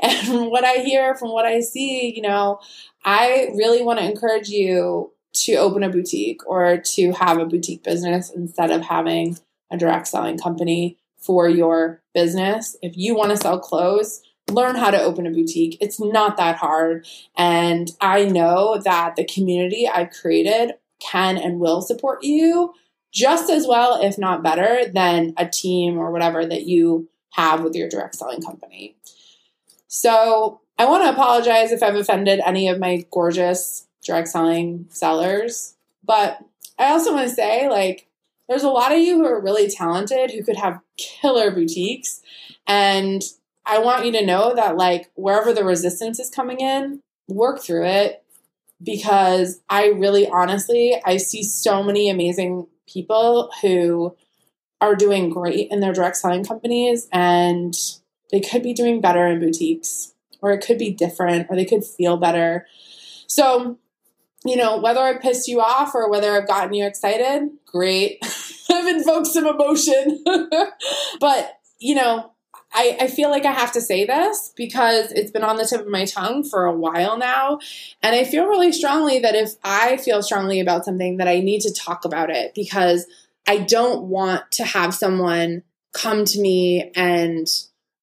And 0.01 0.27
from 0.27 0.49
what 0.49 0.63
I 0.63 0.77
hear, 0.77 1.15
from 1.15 1.31
what 1.31 1.45
I 1.45 1.59
see, 1.59 2.13
you 2.15 2.21
know, 2.21 2.59
I 3.05 3.49
really 3.55 3.83
want 3.83 3.99
to 3.99 4.05
encourage 4.05 4.49
you 4.49 5.13
to 5.33 5.55
open 5.55 5.83
a 5.83 5.89
boutique 5.89 6.45
or 6.47 6.77
to 6.77 7.11
have 7.13 7.37
a 7.37 7.45
boutique 7.45 7.83
business 7.83 8.31
instead 8.31 8.71
of 8.71 8.81
having 8.81 9.37
a 9.71 9.77
direct 9.77 10.07
selling 10.07 10.37
company 10.37 10.97
for 11.17 11.47
your 11.47 12.01
business. 12.13 12.75
If 12.81 12.97
you 12.97 13.15
want 13.15 13.31
to 13.31 13.37
sell 13.37 13.59
clothes, 13.59 14.21
learn 14.49 14.75
how 14.75 14.91
to 14.91 15.01
open 15.01 15.27
a 15.27 15.31
boutique. 15.31 15.77
It's 15.79 15.99
not 15.99 16.37
that 16.37 16.57
hard. 16.57 17.05
And 17.37 17.91
I 18.01 18.25
know 18.25 18.81
that 18.83 19.15
the 19.15 19.25
community 19.25 19.87
I've 19.87 20.11
created 20.11 20.73
can 20.99 21.37
and 21.37 21.59
will 21.59 21.81
support 21.81 22.23
you 22.23 22.73
just 23.11 23.49
as 23.49 23.67
well, 23.67 24.01
if 24.01 24.17
not 24.17 24.43
better, 24.43 24.85
than 24.91 25.33
a 25.37 25.47
team 25.47 25.97
or 25.97 26.11
whatever 26.11 26.45
that 26.45 26.63
you 26.63 27.09
have 27.31 27.63
with 27.63 27.75
your 27.75 27.89
direct 27.89 28.15
selling 28.15 28.41
company. 28.41 28.95
So 29.87 30.61
I 30.77 30.85
want 30.85 31.03
to 31.03 31.09
apologize 31.09 31.71
if 31.71 31.83
I've 31.83 31.95
offended 31.95 32.41
any 32.45 32.67
of 32.67 32.79
my 32.79 33.05
gorgeous 33.11 33.87
direct 34.03 34.29
selling 34.29 34.87
sellers. 34.89 35.75
But 36.03 36.39
I 36.79 36.91
also 36.91 37.13
want 37.13 37.29
to 37.29 37.35
say, 37.35 37.69
like, 37.69 38.07
there's 38.49 38.63
a 38.63 38.69
lot 38.69 38.91
of 38.91 38.99
you 38.99 39.17
who 39.17 39.25
are 39.25 39.41
really 39.41 39.69
talented 39.69 40.31
who 40.31 40.43
could 40.43 40.57
have 40.57 40.81
killer 40.97 41.51
boutiques. 41.51 42.21
And 42.67 43.21
I 43.65 43.79
want 43.79 44.05
you 44.05 44.11
to 44.13 44.25
know 44.25 44.55
that, 44.55 44.75
like, 44.75 45.11
wherever 45.15 45.53
the 45.53 45.63
resistance 45.63 46.19
is 46.19 46.29
coming 46.29 46.59
in, 46.59 47.01
work 47.27 47.61
through 47.61 47.85
it 47.85 48.23
because 48.83 49.61
I 49.69 49.87
really 49.87 50.27
honestly, 50.27 50.99
I 51.05 51.17
see 51.17 51.43
so 51.43 51.83
many 51.83 52.09
amazing 52.09 52.67
people 52.87 53.51
who 53.61 54.15
are 54.81 54.95
doing 54.95 55.29
great 55.29 55.69
in 55.69 55.79
their 55.79 55.93
direct 55.93 56.17
selling 56.17 56.43
companies 56.43 57.07
and 57.13 57.73
they 58.31 58.41
could 58.41 58.63
be 58.63 58.73
doing 58.73 58.99
better 58.99 59.27
in 59.27 59.39
boutiques 59.39 60.13
or 60.41 60.51
it 60.51 60.65
could 60.65 60.79
be 60.79 60.91
different 60.91 61.47
or 61.49 61.55
they 61.55 61.65
could 61.65 61.85
feel 61.85 62.17
better. 62.17 62.65
So, 63.27 63.77
you 64.43 64.55
know, 64.55 64.79
whether 64.79 64.99
I 64.99 65.17
pissed 65.17 65.47
you 65.47 65.61
off 65.61 65.93
or 65.93 66.09
whether 66.09 66.35
I've 66.35 66.47
gotten 66.47 66.73
you 66.73 66.85
excited, 66.85 67.49
great. 67.65 68.17
I've 68.71 68.87
invoked 68.87 69.27
some 69.27 69.45
emotion. 69.45 70.23
but, 71.19 71.59
you 71.79 71.93
know, 71.93 72.31
I, 72.73 72.97
I 73.01 73.07
feel 73.07 73.29
like 73.29 73.45
I 73.45 73.51
have 73.51 73.73
to 73.73 73.81
say 73.81 74.05
this 74.05 74.53
because 74.55 75.11
it's 75.11 75.29
been 75.29 75.43
on 75.43 75.57
the 75.57 75.65
tip 75.65 75.81
of 75.81 75.87
my 75.87 76.05
tongue 76.05 76.43
for 76.43 76.65
a 76.65 76.75
while 76.75 77.17
now. 77.17 77.59
And 78.01 78.15
I 78.15 78.23
feel 78.23 78.45
really 78.45 78.71
strongly 78.71 79.19
that 79.19 79.35
if 79.35 79.55
I 79.63 79.97
feel 79.97 80.23
strongly 80.23 80.59
about 80.59 80.85
something, 80.85 81.17
that 81.17 81.27
I 81.27 81.41
need 81.41 81.61
to 81.61 81.73
talk 81.73 82.05
about 82.05 82.29
it 82.29 82.53
because 82.55 83.05
I 83.47 83.57
don't 83.57 84.03
want 84.03 84.51
to 84.53 84.63
have 84.63 84.93
someone 84.93 85.63
come 85.93 86.25
to 86.25 86.39
me 86.39 86.91
and 86.95 87.47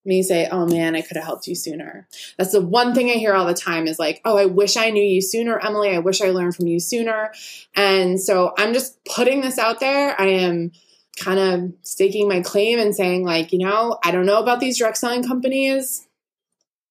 me 0.05 0.23
say, 0.23 0.49
oh 0.51 0.67
man, 0.67 0.97
I 0.97 1.03
could 1.03 1.17
have 1.17 1.27
helped 1.27 1.47
you 1.47 1.55
sooner. 1.55 2.09
That's 2.39 2.53
the 2.53 2.61
one 2.61 2.95
thing 2.95 3.11
I 3.11 3.15
hear 3.15 3.35
all 3.35 3.47
the 3.47 3.55
time 3.55 3.87
is 3.87 3.99
like, 3.99 4.21
oh, 4.25 4.37
I 4.37 4.47
wish 4.47 4.77
I 4.77 4.91
knew 4.91 5.03
you 5.03 5.21
sooner, 5.21 5.59
Emily. 5.59 5.91
I 5.91 5.99
wish 5.99 6.21
I 6.21 6.31
learned 6.31 6.57
from 6.57 6.67
you 6.67 6.81
sooner. 6.81 7.33
And 7.77 8.21
so 8.21 8.55
I'm 8.57 8.73
just 8.73 8.99
putting 9.05 9.43
this 9.43 9.59
out 9.59 9.81
there. 9.81 10.19
I 10.19 10.27
am 10.27 10.73
kind 11.21 11.39
of 11.39 11.73
staking 11.83 12.29
my 12.29 12.41
claim 12.41 12.79
and 12.79 12.95
saying, 12.95 13.25
like, 13.25 13.53
you 13.53 13.59
know, 13.59 13.99
I 14.03 14.11
don't 14.11 14.27
know 14.27 14.41
about 14.41 14.61
these 14.61 14.79
direct 14.79 14.97
selling 14.97 15.27
companies, 15.27 16.07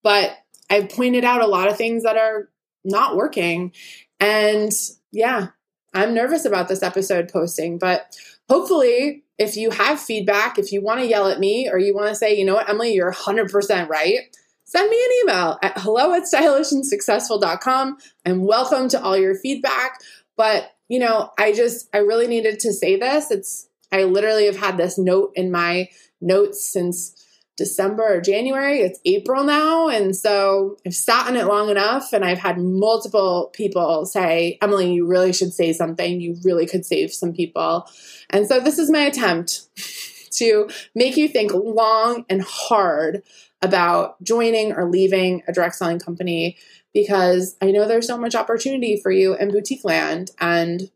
but 0.03 0.38
I've 0.69 0.89
pointed 0.89 1.23
out 1.23 1.41
a 1.41 1.47
lot 1.47 1.69
of 1.69 1.77
things 1.77 2.03
that 2.03 2.17
are 2.17 2.49
not 2.83 3.15
working. 3.15 3.73
And 4.19 4.71
yeah, 5.12 5.47
I'm 5.93 6.13
nervous 6.13 6.45
about 6.45 6.67
this 6.67 6.84
episode 6.84 7.30
posting, 7.30 7.78
but 7.78 8.15
hopefully, 8.50 9.23
if 9.38 9.56
you 9.56 9.71
have 9.71 10.00
feedback, 10.00 10.58
if 10.58 10.71
you 10.71 10.82
want 10.82 11.00
to 11.00 11.08
yell 11.08 11.28
at 11.28 11.39
me 11.39 11.69
or 11.69 11.78
you 11.78 11.95
want 11.95 12.10
to 12.10 12.15
say, 12.15 12.38
you 12.38 12.45
know 12.45 12.56
what, 12.56 12.69
Emily, 12.69 12.93
you're 12.93 13.12
100% 13.12 13.88
right, 13.88 14.36
send 14.65 14.89
me 14.89 14.97
an 14.97 15.12
email 15.21 15.58
at 15.62 15.78
hello 15.80 16.13
at 16.13 16.23
stylishandsuccessful.com. 16.23 17.97
I'm 18.26 18.45
welcome 18.45 18.89
to 18.89 19.02
all 19.02 19.17
your 19.17 19.36
feedback. 19.36 20.00
But, 20.36 20.76
you 20.88 21.00
know, 21.00 21.32
I 21.38 21.54
just, 21.54 21.88
I 21.93 22.00
really 22.00 22.28
needed 22.28 22.60
to 22.62 22.73
say 22.73 22.97
this. 22.97 23.32
It's 23.32 23.67
I 23.91 24.04
literally 24.04 24.45
have 24.45 24.58
had 24.58 24.78
this 24.78 24.97
note 24.97 25.32
in 25.36 25.52
my 25.52 25.89
notes 26.19 26.65
since 26.65 27.16
December 27.58 28.17
or 28.17 28.22
January. 28.22 28.82
It's 28.82 29.00
April 29.04 29.43
now. 29.43 29.89
And 29.89 30.15
so 30.15 30.78
I've 30.86 30.93
sat 30.96 31.28
in 31.28 31.36
it 31.36 31.48
long 31.48 31.70
enough 31.70 32.13
and 32.13 32.24
I've 32.24 32.38
had 32.38 32.60
multiple 32.60 33.50
people 33.52 34.06
say, 34.06 34.60
Emily, 34.62 34.93
you 34.93 35.08
really 35.08 35.34
should 35.34 35.54
say 35.54 35.74
something. 35.74 36.22
You 36.22 36.38
really 36.43 36.67
could 36.67 36.86
save 36.86 37.12
some 37.12 37.34
people. 37.34 37.89
And 38.30 38.48
so 38.48 38.60
this 38.60 38.78
is 38.78 38.91
my 38.91 39.02
attempt 39.02 39.67
to 40.34 40.70
make 40.93 41.17
you 41.17 41.28
think 41.28 41.52
long 41.54 42.26
and 42.30 42.43
hard 42.43 43.24
about 43.63 44.22
joining 44.24 44.74
or 44.74 44.88
leaving 44.88 45.41
a 45.48 45.52
direct 45.52 45.76
selling 45.76 45.98
company 45.98 46.58
because 46.93 47.58
I 47.60 47.72
know 47.72 47.88
there's 47.88 48.06
so 48.06 48.20
much 48.20 48.36
opportunity 48.36 49.00
for 49.02 49.12
you 49.12 49.36
in 49.36 49.52
boutique 49.52 49.84
land. 49.84 50.30
And 50.39 50.91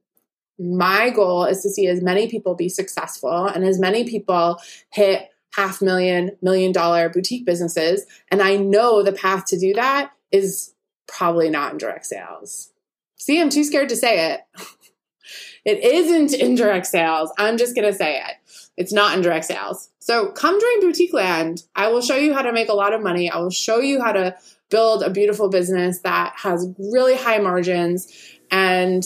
my 0.59 1.09
goal 1.09 1.45
is 1.45 1.63
to 1.63 1.69
see 1.71 1.87
as 1.87 2.03
many 2.03 2.29
people 2.29 2.53
be 2.53 2.69
successful 2.69 3.47
and 3.47 3.65
as 3.65 3.79
many 3.79 4.03
people 4.03 4.59
hit 4.91 5.30
half 5.53 5.81
million, 5.81 6.31
million 6.41 6.71
dollar 6.71 7.09
boutique 7.09 7.45
businesses. 7.45 8.05
And 8.29 8.41
I 8.41 8.55
know 8.55 9.03
the 9.03 9.11
path 9.11 9.45
to 9.47 9.59
do 9.59 9.73
that 9.73 10.11
is 10.31 10.73
probably 11.07 11.49
not 11.49 11.73
in 11.73 11.77
direct 11.77 12.05
sales. 12.05 12.71
See, 13.17 13.39
I'm 13.39 13.49
too 13.49 13.63
scared 13.63 13.89
to 13.89 13.95
say 13.95 14.33
it. 14.33 14.41
it 15.65 15.83
isn't 15.83 16.33
in 16.33 16.55
direct 16.55 16.87
sales. 16.87 17.31
I'm 17.37 17.57
just 17.57 17.75
going 17.75 17.87
to 17.87 17.97
say 17.97 18.17
it. 18.17 18.35
It's 18.77 18.93
not 18.93 19.15
in 19.15 19.21
direct 19.21 19.45
sales. 19.45 19.89
So 19.99 20.31
come 20.31 20.59
join 20.59 20.81
Boutique 20.81 21.13
Land. 21.13 21.63
I 21.75 21.89
will 21.89 22.01
show 22.01 22.15
you 22.15 22.33
how 22.33 22.41
to 22.41 22.53
make 22.53 22.69
a 22.69 22.73
lot 22.73 22.93
of 22.93 23.01
money. 23.01 23.29
I 23.29 23.37
will 23.37 23.51
show 23.51 23.79
you 23.79 24.01
how 24.01 24.13
to 24.13 24.35
build 24.69 25.03
a 25.03 25.09
beautiful 25.09 25.49
business 25.49 25.99
that 25.99 26.33
has 26.37 26.67
really 26.79 27.15
high 27.15 27.37
margins 27.37 28.11
and 28.49 29.03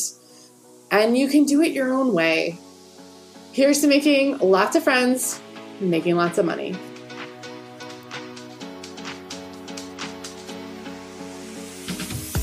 and 0.91 1.17
you 1.17 1.27
can 1.27 1.45
do 1.45 1.61
it 1.61 1.73
your 1.73 1.93
own 1.93 2.13
way. 2.13 2.57
Here's 3.51 3.81
to 3.81 3.87
making 3.87 4.37
lots 4.37 4.75
of 4.75 4.83
friends, 4.83 5.41
making 5.79 6.15
lots 6.15 6.37
of 6.37 6.45
money. 6.45 6.75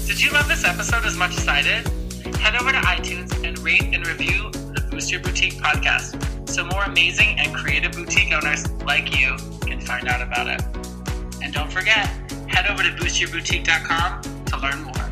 Did 0.06 0.20
you 0.20 0.30
love 0.30 0.48
this 0.48 0.64
episode 0.64 1.04
as 1.04 1.16
much 1.16 1.36
as 1.36 1.48
I 1.48 1.62
did? 1.62 1.86
Head 2.36 2.54
over 2.54 2.72
to 2.72 2.78
iTunes 2.78 3.32
and 3.46 3.58
rate 3.60 3.94
and 3.94 4.06
review 4.06 4.50
the 4.50 4.86
Boost 4.90 5.10
Your 5.10 5.20
Boutique 5.20 5.54
podcast 5.54 6.32
so 6.48 6.64
more 6.64 6.84
amazing 6.84 7.38
and 7.38 7.54
creative 7.54 7.92
boutique 7.92 8.32
owners 8.32 8.70
like 8.82 9.18
you 9.18 9.36
can 9.62 9.80
find 9.80 10.06
out 10.06 10.20
about 10.20 10.48
it. 10.48 10.62
And 11.42 11.52
don't 11.52 11.72
forget, 11.72 12.06
head 12.46 12.66
over 12.70 12.82
to 12.82 12.90
boostyourboutique.com 12.90 14.44
to 14.46 14.56
learn 14.58 14.82
more. 14.82 15.11